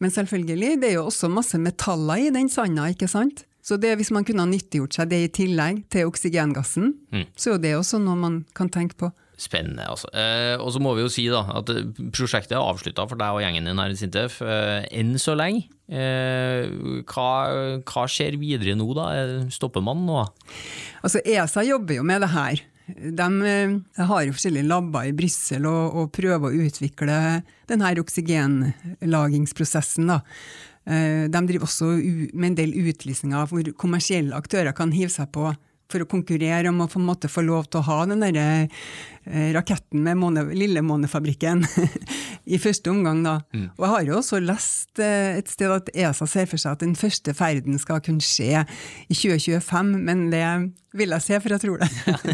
Men 0.01 0.11
selvfølgelig, 0.11 0.81
det 0.81 0.89
er 0.89 0.97
jo 0.97 1.07
også 1.07 1.29
masse 1.31 1.57
metaller 1.61 2.25
i 2.25 2.33
den 2.33 2.49
sanda, 2.51 2.89
ikke 2.91 3.07
sant? 3.07 3.45
Så 3.63 3.77
det, 3.79 3.93
hvis 3.95 4.11
man 4.11 4.25
kunne 4.27 4.43
ha 4.43 4.49
nyttiggjort 4.51 4.91
seg 4.97 5.07
det 5.13 5.21
i 5.23 5.29
tillegg 5.39 5.85
til 5.93 6.09
oksygengassen, 6.09 6.85
Mm. 7.13 7.25
så 7.39 7.53
er 7.55 7.59
det 7.63 7.77
også 7.79 7.95
noe 8.03 8.15
man 8.19 8.41
kan 8.53 8.67
tenke 8.69 8.95
på. 8.99 9.07
Spennende, 9.39 9.87
altså. 9.89 10.07
Eh, 10.13 10.57
og 10.61 10.69
så 10.75 10.79
må 10.83 10.91
vi 10.95 11.01
jo 11.01 11.09
si 11.09 11.23
da, 11.31 11.39
at 11.57 11.69
eh, 11.73 11.87
prosjektet 12.13 12.51
er 12.53 12.61
avslutta 12.61 13.07
for 13.09 13.15
deg 13.17 13.33
og 13.33 13.41
gjengen 13.41 13.65
din 13.65 13.79
her 13.81 13.89
i 13.89 13.95
Sintef 13.97 14.41
eh, 14.45 14.83
enn 14.93 15.15
så 15.19 15.33
lenge. 15.35 15.63
Eh, 15.89 16.69
hva, 17.09 17.81
hva 17.87 18.03
skjer 18.07 18.37
videre 18.39 18.75
nå, 18.77 18.85
da? 18.93 19.07
Eh, 19.17 19.47
Stopper 19.51 19.81
man 19.83 20.05
nå? 20.05 20.21
Altså 21.01 21.19
ESA 21.25 21.63
jobber 21.65 21.95
jo 21.97 22.03
med 22.07 22.21
det 22.23 22.29
her. 22.35 22.61
De 22.93 23.25
eh, 23.47 23.73
har 24.05 24.21
jo 24.27 24.33
forskjellige 24.35 24.67
labber 24.69 25.07
i 25.09 25.15
Brussel 25.17 25.65
og, 25.65 25.95
og 26.03 26.11
prøver 26.13 26.51
å 26.51 26.53
utvikle 26.67 27.17
denne 27.71 27.89
oksygenlagingsprosessen. 28.03 30.07
Da. 30.13 30.19
Eh, 30.85 31.29
De 31.31 31.43
driver 31.47 31.67
også 31.67 31.93
med 32.33 32.51
en 32.51 32.57
del 32.59 32.73
utlysninger 32.75 33.47
hvor 33.47 33.69
kommersielle 33.79 34.35
aktører 34.35 34.75
kan 34.75 34.91
hive 34.91 35.11
seg 35.13 35.31
på 35.31 35.53
for 35.91 36.03
å 36.03 36.09
konkurrere 36.09 36.71
om 36.71 36.81
å 36.81 36.89
få 36.89 37.43
lov 37.45 37.67
til 37.69 37.81
å 37.81 37.87
ha 37.87 38.05
den 38.09 38.23
der, 38.23 38.35
eh, 38.35 38.67
raketten 39.25 40.03
med 40.03 40.19
måne, 40.19 40.43
Lillemånefabrikken 40.51 41.63
i 42.53 42.59
første 42.59 42.91
omgang. 42.91 43.23
Da. 43.23 43.37
Og 43.77 43.85
jeg 43.85 43.91
har 43.93 44.07
jo 44.07 44.19
også 44.19 44.39
lest 44.43 44.99
eh, 45.01 45.39
et 45.39 45.51
sted 45.51 45.71
at 45.71 45.91
ESA 45.95 46.27
ser 46.27 46.47
for 46.51 46.61
seg 46.61 46.75
at 46.75 46.83
den 46.83 46.95
første 46.99 47.35
ferden 47.37 47.79
skal 47.79 48.03
kunne 48.03 48.23
skje 48.23 48.65
i 49.07 49.15
2025, 49.15 49.93
men 50.03 50.25
det 50.33 50.43
vil 50.93 51.13
jeg 51.15 51.25
se, 51.25 51.39
for 51.41 51.55
jeg 51.55 51.63
tror 51.63 51.81
det. 51.81 51.87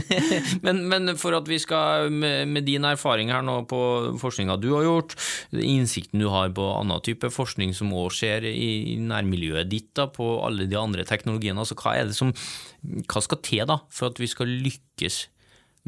men, 0.66 0.82
men 0.92 1.14
for 1.20 1.38
at 1.38 1.48
vi 1.48 1.60
skal, 1.62 2.10
med, 2.12 2.50
med 2.52 2.68
din 2.68 2.88
erfaring 2.88 3.32
her 3.32 3.46
nå 3.46 3.62
på 3.70 3.82
forskninga 4.20 4.58
du 4.60 4.72
har 4.74 4.88
gjort, 4.88 5.16
innsikten 5.56 6.24
du 6.24 6.28
har 6.34 6.52
på 6.56 6.66
annen 6.74 7.06
type 7.06 7.32
forskning 7.32 7.76
som 7.78 7.94
òg 7.96 8.12
skjer 8.18 8.50
i, 8.50 8.96
i 8.96 9.00
nærmiljøet 9.00 9.70
ditt, 9.72 9.92
da, 9.98 10.10
på 10.12 10.40
alle 10.46 10.68
de 10.70 10.80
andre 10.80 11.08
teknologiene, 11.08 11.62
altså 11.62 11.78
hva 11.80 11.96
er 12.00 12.10
det 12.10 12.18
som 12.18 12.34
hva 12.82 13.22
skal 13.24 13.44
til 13.46 13.68
da, 13.70 13.82
for 13.94 14.12
at 14.12 14.20
vi 14.20 14.28
skal 14.32 14.52
lykkes 14.52 15.28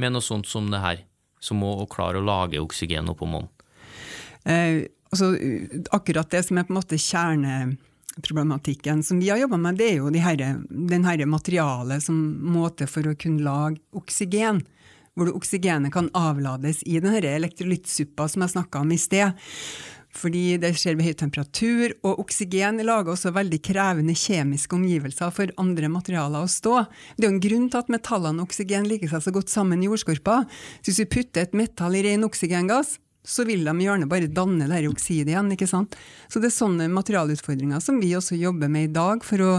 med 0.01 0.15
noe 0.15 0.25
sånt 0.25 0.47
som 0.49 0.71
det 0.73 0.81
her, 0.81 0.97
som 1.41 1.61
å, 1.65 1.71
å 1.83 1.85
klare 1.89 2.19
å 2.19 2.25
lage 2.25 2.61
oksygen 2.61 3.09
oppå 3.13 3.25
månen? 3.29 3.49
Eh, 4.43 4.89
altså, 5.13 5.35
akkurat 5.93 6.31
det 6.33 6.43
som 6.47 6.57
er 6.57 6.65
på 6.65 6.73
en 6.73 6.79
måte 6.79 7.01
kjerneproblematikken 7.01 9.03
som 9.05 9.19
vi 9.21 9.29
har 9.29 9.37
jobba 9.41 9.57
med, 9.61 9.77
det 9.77 9.87
er 9.91 9.97
jo 9.99 10.09
de 10.09 10.99
herre 11.05 11.25
materialet 11.29 12.03
som 12.03 12.15
måte 12.53 12.87
for 12.89 13.07
å 13.07 13.19
kunne 13.19 13.45
lage 13.45 13.77
oksygen. 13.97 14.57
Hvor 15.11 15.27
oksygenet 15.35 15.91
kan 15.91 16.07
avlades 16.15 16.83
i 16.87 16.95
den 17.03 17.15
elektrolyttsuppa 17.19 18.29
som 18.31 18.41
jeg 18.45 18.53
snakka 18.53 18.79
om 18.79 18.91
i 18.95 18.99
sted. 19.01 19.31
Fordi 20.11 20.57
det 20.59 20.73
skjer 20.75 20.97
ved 20.99 21.07
høy 21.07 21.15
temperatur, 21.19 21.93
og 22.03 22.19
oksygen 22.25 22.81
lager 22.83 23.13
også 23.13 23.31
veldig 23.35 23.61
krevende 23.63 24.15
kjemiske 24.17 24.75
omgivelser 24.75 25.31
for 25.35 25.53
andre 25.61 25.87
materialer 25.91 26.43
å 26.43 26.51
stå. 26.51 26.81
Det 27.15 27.25
er 27.25 27.29
jo 27.29 27.35
en 27.37 27.45
grunn 27.45 27.69
til 27.71 27.79
at 27.79 27.93
metallene 27.93 28.43
og 28.43 28.49
oksygen 28.49 28.89
liker 28.91 29.13
seg 29.13 29.23
så 29.23 29.33
godt 29.35 29.53
sammen 29.53 29.83
i 29.83 29.87
jordskorpa. 29.87 30.41
Så 30.81 30.91
hvis 30.91 31.01
vi 31.05 31.11
putter 31.15 31.45
et 31.45 31.55
metall 31.57 31.95
i 31.95 32.03
ren 32.09 32.27
oksygengass, 32.27 32.97
så 33.23 33.45
vil 33.45 33.63
de 33.67 33.73
gjerne 33.85 34.09
bare 34.09 34.29
danne 34.33 34.67
det 34.67 34.89
oksidet 34.89 35.31
igjen. 35.31 35.51
ikke 35.53 35.69
sant? 35.69 35.95
Så 36.27 36.41
det 36.41 36.49
er 36.49 36.57
sånne 36.57 36.89
materialutfordringer 36.91 37.79
som 37.83 38.01
vi 38.01 38.15
også 38.17 38.35
jobber 38.39 38.71
med 38.71 38.89
i 38.89 38.93
dag, 38.93 39.23
for 39.23 39.45
å 39.45 39.51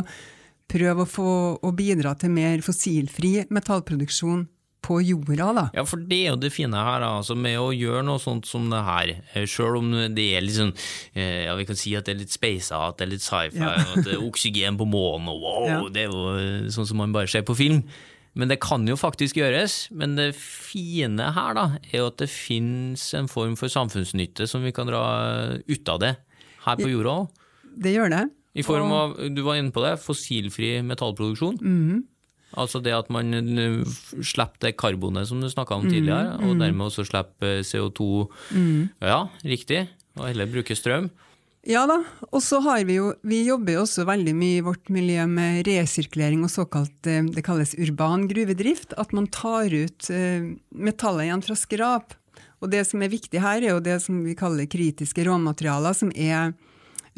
prøve 0.72 1.04
å, 1.04 1.08
få, 1.08 1.32
å 1.62 1.70
bidra 1.76 2.14
til 2.18 2.32
mer 2.34 2.62
fossilfri 2.64 3.46
metallproduksjon 3.52 4.46
på 4.82 4.98
jorda, 5.04 5.52
da. 5.54 5.64
Ja, 5.76 5.84
for 5.88 5.96
det 6.10 6.18
er 6.26 6.30
jo 6.32 6.38
det 6.42 6.50
fine 6.52 6.74
her, 6.74 7.04
altså, 7.06 7.36
med 7.38 7.56
å 7.62 7.68
gjøre 7.70 8.02
noe 8.04 8.18
sånt 8.22 8.46
som 8.50 8.68
det 8.72 8.80
her. 8.84 9.12
Sjøl 9.46 9.48
Selv 9.72 9.78
om 9.78 9.90
det 10.14 10.24
er 10.36 10.42
litt 10.42 10.56
sånn 10.58 10.72
eh, 11.14 11.44
Ja, 11.46 11.54
vi 11.56 11.64
kan 11.68 11.78
si 11.78 11.94
at 11.96 12.04
det 12.08 12.16
er 12.16 12.20
litt 12.24 12.34
speisa, 12.34 12.80
at 12.88 12.98
det 12.98 13.06
er 13.06 13.12
litt 13.14 13.22
sci-fi, 13.24 13.60
Ja. 13.62 13.70
at 13.78 14.02
det 14.04 14.16
er 14.16 14.24
oksygen 14.26 14.76
på 14.80 14.84
månen, 14.90 15.28
og 15.30 15.40
wow, 15.40 15.66
Ja. 15.68 15.78
det 15.88 16.02
er 16.06 16.10
jo 16.10 16.24
eh, 16.36 16.68
sånn 16.74 16.86
som 16.90 16.98
man 16.98 17.12
bare 17.14 17.30
ser 17.30 17.42
på 17.46 17.54
film. 17.56 17.84
Men 18.34 18.48
det 18.48 18.60
kan 18.64 18.86
jo 18.88 18.94
faktisk 18.96 19.36
gjøres. 19.36 19.90
Men 19.92 20.14
det 20.16 20.34
fine 20.34 21.20
her, 21.36 21.54
da, 21.54 21.64
er 21.92 21.98
jo 21.98 22.06
at 22.08 22.16
det 22.22 22.30
finnes 22.32 23.02
en 23.14 23.28
form 23.28 23.56
for 23.60 23.68
samfunnsnytte 23.68 24.46
som 24.48 24.62
vi 24.64 24.72
kan 24.72 24.86
dra 24.88 25.02
ut 25.68 25.88
av 25.92 26.00
det 26.00 26.14
her 26.64 26.76
på 26.80 26.88
jorda 26.90 27.18
òg. 27.22 27.28
Det 27.76 27.92
gjør 27.94 28.10
det. 28.10 28.22
I 28.56 28.62
form 28.64 28.90
av, 28.92 29.14
du 29.32 29.42
var 29.44 29.56
inne 29.60 29.72
på 29.72 29.80
det, 29.84 29.94
fossilfri 30.00 30.80
metallproduksjon. 30.84 31.60
Mhm. 31.60 32.02
Altså 32.58 32.82
det 32.84 32.92
at 32.94 33.10
man 33.12 33.32
eh, 33.32 33.80
slipper 34.20 34.68
det 34.68 34.76
karbonet 34.80 35.28
som 35.28 35.40
du 35.40 35.48
snakka 35.50 35.78
om 35.78 35.88
tidligere, 35.88 36.36
og 36.44 36.60
dermed 36.60 36.88
også 36.88 37.06
slipper 37.08 37.58
eh, 37.58 37.66
CO2. 37.66 38.08
Ja, 39.00 39.26
riktig. 39.46 39.86
Og 40.18 40.28
heller 40.28 40.50
bruke 40.50 40.76
strøm. 40.76 41.10
Ja 41.64 41.84
da, 41.86 42.00
og 42.34 42.40
så 42.42 42.58
har 42.64 42.80
vi 42.88 42.96
jo 42.96 43.12
Vi 43.22 43.44
jobber 43.46 43.76
jo 43.76 43.82
også 43.84 44.02
veldig 44.08 44.32
mye 44.34 44.56
i 44.58 44.64
vårt 44.66 44.88
miljø 44.90 45.28
med 45.30 45.60
resirkulering 45.68 46.40
og 46.42 46.50
såkalt 46.50 47.06
eh, 47.06 47.22
Det 47.22 47.44
kalles 47.46 47.76
urban 47.78 48.26
gruvedrift. 48.28 48.96
At 48.98 49.14
man 49.14 49.30
tar 49.30 49.70
ut 49.70 50.10
metallet 50.74 51.28
igjen 51.28 51.46
fra 51.46 51.56
skrap. 51.56 52.18
Og 52.62 52.70
det 52.70 52.84
som 52.86 53.02
er 53.02 53.10
viktig 53.10 53.40
her, 53.42 53.62
er 53.62 53.72
jo 53.74 53.82
det 53.82 53.96
som 54.04 54.20
vi 54.26 54.36
kaller 54.38 54.68
kritiske 54.70 55.24
råmaterialer, 55.26 55.96
som 55.98 56.12
er 56.14 56.52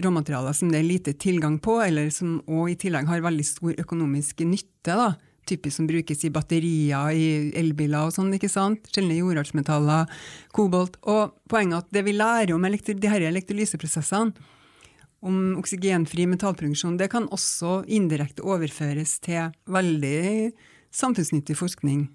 råmaterialer 0.03 0.57
som 0.57 0.71
det 0.73 0.81
er 0.81 0.89
lite 0.89 1.15
tilgang 1.21 1.59
på, 1.63 1.79
eller 1.85 2.11
som 2.15 2.41
òg 2.47 2.73
i 2.73 2.81
tillegg 2.87 3.09
har 3.11 3.25
veldig 3.25 3.47
stor 3.47 3.79
økonomisk 3.79 4.43
nytte. 4.47 4.95
da. 4.95 5.15
Typisk 5.45 5.77
som 5.77 5.87
brukes 5.87 6.25
i 6.25 6.33
batterier, 6.33 7.13
i 7.13 7.53
elbiler 7.61 8.09
og 8.09 8.15
sånn, 8.17 8.33
ikke 8.33 8.49
sant. 8.49 8.89
Sjeldne 8.89 9.19
jordartsmetaller, 9.19 10.09
kobolt. 10.57 10.97
Og 11.03 11.37
poenget 11.53 11.77
er 11.77 11.85
at 11.85 11.93
det 11.93 12.05
vi 12.07 12.17
lærer 12.17 12.55
om 12.55 12.65
disse 12.65 13.29
elektrolyseprosessene, 13.29 14.33
om 15.25 15.55
oksygenfri 15.57 16.27
metallproduksjon, 16.29 16.99
det 17.01 17.09
kan 17.13 17.29
også 17.33 17.85
indirekte 17.89 18.45
overføres 18.45 19.17
til 19.25 19.55
veldig 19.65 20.53
samfunnsnyttig 20.93 21.57
forskning 21.57 22.09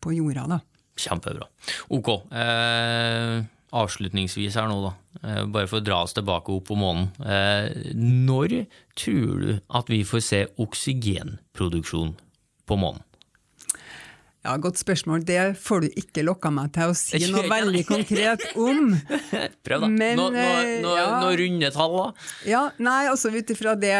på 0.00 0.12
jorda. 0.16 0.46
da. 0.46 0.60
Kjempebra. 1.00 1.48
Ok. 1.88 2.08
Eh, 2.32 3.44
avslutningsvis 3.76 4.56
her 4.58 4.70
nå, 4.70 4.80
da. 4.84 4.94
Eh, 5.20 5.44
bare 5.50 5.68
for 5.70 5.80
å 5.80 5.84
dra 5.84 6.00
oss 6.04 6.16
tilbake 6.16 6.52
opp 6.54 6.68
på 6.70 6.78
månen. 6.78 7.10
Eh, 7.22 7.94
når 7.94 8.64
tror 8.98 9.44
du 9.44 9.52
at 9.68 9.92
vi 9.92 10.02
får 10.06 10.24
se 10.26 10.42
oksygenproduksjon 10.60 12.16
på 12.66 12.80
månen? 12.80 13.04
Ja, 14.40 14.54
Godt 14.56 14.78
spørsmål. 14.80 15.24
Det 15.28 15.40
får 15.60 15.84
du 15.84 15.98
ikke 16.00 16.24
lokka 16.24 16.48
meg 16.54 16.70
til 16.72 16.92
å 16.92 16.96
si 16.96 17.20
noe 17.32 17.44
veldig 17.50 17.82
konkret 17.88 18.46
om. 18.56 18.94
Prøv, 19.66 19.84
da. 19.84 19.90
Men, 19.90 20.16
nå, 20.16 20.30
nå, 20.32 20.40
eh, 20.40 20.72
nå, 20.84 20.94
ja. 20.96 21.10
nå 21.20 21.34
runde 21.42 21.72
tall, 21.74 21.98
da. 21.98 22.30
Ja, 22.48 22.62
nei, 22.80 23.02
altså 23.10 23.32
ut 23.34 23.52
ifra 23.52 23.76
det 23.76 23.96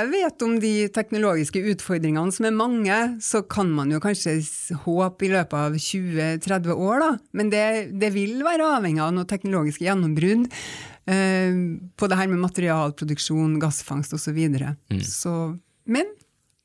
jeg 0.00 0.08
vet 0.12 0.44
om 0.46 0.56
de 0.62 0.72
teknologiske 0.94 1.60
utfordringene, 1.72 2.32
som 2.34 2.48
er 2.48 2.56
mange, 2.56 2.98
så 3.22 3.42
kan 3.46 3.70
man 3.72 3.92
jo 3.92 4.00
kanskje 4.02 4.38
håpe 4.84 5.28
i 5.28 5.32
løpet 5.32 5.56
av 5.58 5.78
20-30 5.78 6.74
år, 6.74 7.02
da. 7.04 7.10
Men 7.36 7.52
det, 7.52 7.64
det 8.00 8.12
vil 8.14 8.40
være 8.46 8.68
avhengig 8.78 9.04
av 9.04 9.14
noe 9.16 9.28
teknologiske 9.28 9.86
gjennombrudd 9.86 10.46
eh, 10.48 11.58
på 11.96 12.10
det 12.10 12.20
her 12.20 12.30
med 12.32 12.44
materialproduksjon, 12.44 13.58
gassfangst 13.62 14.16
osv. 14.16 14.26
Så 14.26 14.34
videre. 14.36 14.74
Så 15.06 15.34
Men 15.86 16.08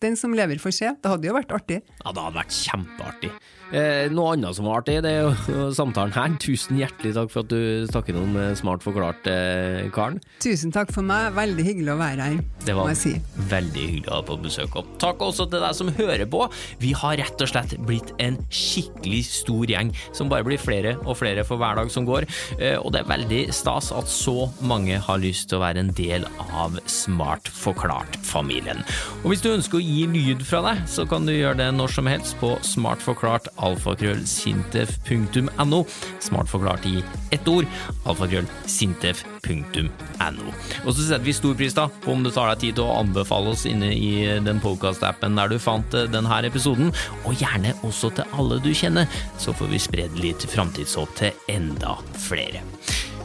den 0.02 0.16
som 0.20 0.34
lever, 0.38 0.58
får 0.62 0.74
se. 0.76 0.92
Det 1.02 1.10
hadde 1.16 1.28
jo 1.30 1.38
vært 1.38 1.52
artig. 1.56 1.82
Ja, 2.04 2.12
det 2.12 2.22
hadde 2.28 2.40
vært 2.42 2.56
kjempeartig. 2.58 3.32
Eh, 3.72 4.10
noe 4.12 4.34
annet 4.34 4.58
som 4.58 4.66
var 4.68 4.82
artig, 4.82 4.98
det 5.06 5.12
er 5.16 5.22
jo 5.30 5.68
samtalen 5.80 6.12
her. 6.12 6.34
Tusen 6.44 6.76
hjertelig 6.82 7.14
takk 7.16 7.30
for 7.32 7.46
at 7.46 7.52
du 7.54 7.86
stakk 7.88 8.10
innom 8.12 8.34
eh, 8.36 8.50
Smart 8.60 8.84
forklart, 8.84 9.30
eh, 9.32 9.86
Karen. 9.96 10.18
Tusen 10.44 10.74
takk 10.76 10.92
for 10.92 11.06
meg. 11.08 11.30
Veldig 11.38 11.64
hyggelig 11.70 11.94
å 11.94 12.00
være 12.02 12.26
her, 12.28 12.42
Det 12.68 12.76
må 12.76 12.90
jeg 12.92 13.00
si. 13.00 13.14
veldig 13.48 13.86
hyggelig 13.94 14.12
å 14.12 14.18
ha 14.18 14.26
på 14.28 14.38
besøk. 14.44 14.76
Og 14.82 14.90
takk 15.00 15.24
også 15.24 15.46
til 15.54 15.64
deg 15.64 15.78
som 15.78 15.94
hører 15.96 16.26
på. 16.34 16.42
Vi 16.84 16.92
har 17.00 17.16
rett 17.22 17.46
og 17.46 17.52
slett 17.54 17.78
blitt 17.88 18.12
en 18.20 18.42
skikkelig 18.52 19.22
stor 19.30 19.72
gjeng, 19.72 19.94
som 20.12 20.28
bare 20.34 20.44
blir 20.50 20.60
flere 20.60 20.98
og 21.06 21.16
flere 21.22 21.46
for 21.48 21.62
hver 21.62 21.80
dag 21.80 21.94
som 21.96 22.06
går. 22.10 22.28
Eh, 22.60 22.76
Og 22.82 22.92
det 22.92 23.06
er 23.06 23.12
veldig 23.14 23.42
stas 23.56 23.94
at 23.96 24.12
så 24.12 24.50
mange 24.60 25.00
har 25.00 25.22
lyst 25.24 25.48
til 25.48 25.62
å 25.62 25.64
være 25.64 25.86
en 25.86 25.94
del 25.96 26.28
av 26.52 26.76
Smart 26.92 27.48
forklart-familien. 27.48 28.84
Og 29.24 29.32
hvis 29.32 29.42
du 29.44 29.52
ønsker 29.54 29.80
å 29.80 29.84
gi 29.86 29.91
lyd 30.12 30.44
fra 30.48 30.62
deg, 30.66 30.78
så 30.90 31.06
kan 31.10 31.26
du 31.28 31.34
gjøre 31.34 31.58
det 31.60 31.70
når 31.76 31.90
som 31.96 32.08
helst 32.10 32.34
på 32.42 32.50
smartforklart 32.66 33.46
alfakrøllsintef.no. 33.62 35.80
Smartforklart 36.24 36.84
i 36.90 37.04
ett 37.36 37.48
ord. 37.52 37.66
Alfakrøllsintef.no. 38.10 40.48
Og 40.86 40.92
så 40.94 41.02
setter 41.02 41.26
vi 41.26 41.34
stor 41.36 41.56
pris 41.60 41.76
da 41.78 41.86
på 42.04 42.10
om 42.16 42.22
du 42.26 42.32
tar 42.34 42.48
deg 42.54 42.60
tid 42.66 42.74
til 42.80 42.86
å 42.88 43.00
anbefale 43.02 43.48
oss 43.54 43.64
inne 43.70 43.90
i 43.96 44.12
den 44.46 44.60
podcast-appen 44.64 45.38
der 45.40 45.48
du 45.52 45.58
fant 45.62 45.90
eh, 45.98 46.10
denne 46.12 46.42
episoden, 46.48 46.88
og 47.28 47.34
gjerne 47.42 47.72
også 47.88 48.08
til 48.18 48.26
alle 48.38 48.56
du 48.64 48.72
kjenner, 48.76 49.06
så 49.42 49.50
får 49.56 49.68
vi 49.74 49.80
spredd 49.82 50.14
litt 50.24 50.42
framtidshåp 50.52 51.12
til 51.20 51.32
enda 51.52 51.92
flere. 52.30 52.60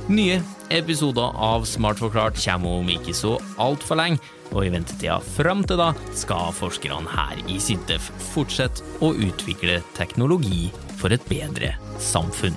Nye 0.06 0.38
episoder 0.70 1.32
av 1.34 1.64
Smart 1.66 1.98
forklart 1.98 2.38
kommer 2.38 2.78
om 2.78 2.90
ikke 2.92 3.10
så 3.16 3.32
altfor 3.58 3.98
lenge, 3.98 4.20
og 4.52 4.62
i 4.62 4.70
ventetida 4.70 5.16
fram 5.34 5.64
til 5.66 5.80
da 5.80 5.88
skal 6.14 6.54
forskerne 6.54 7.10
her 7.10 7.40
i 7.50 7.58
Sintef 7.62 8.12
fortsette 8.30 8.86
å 9.02 9.10
utvikle 9.10 9.80
teknologi 9.98 10.68
for 11.00 11.10
et 11.10 11.26
bedre 11.26 11.72
samfunn. 11.98 12.54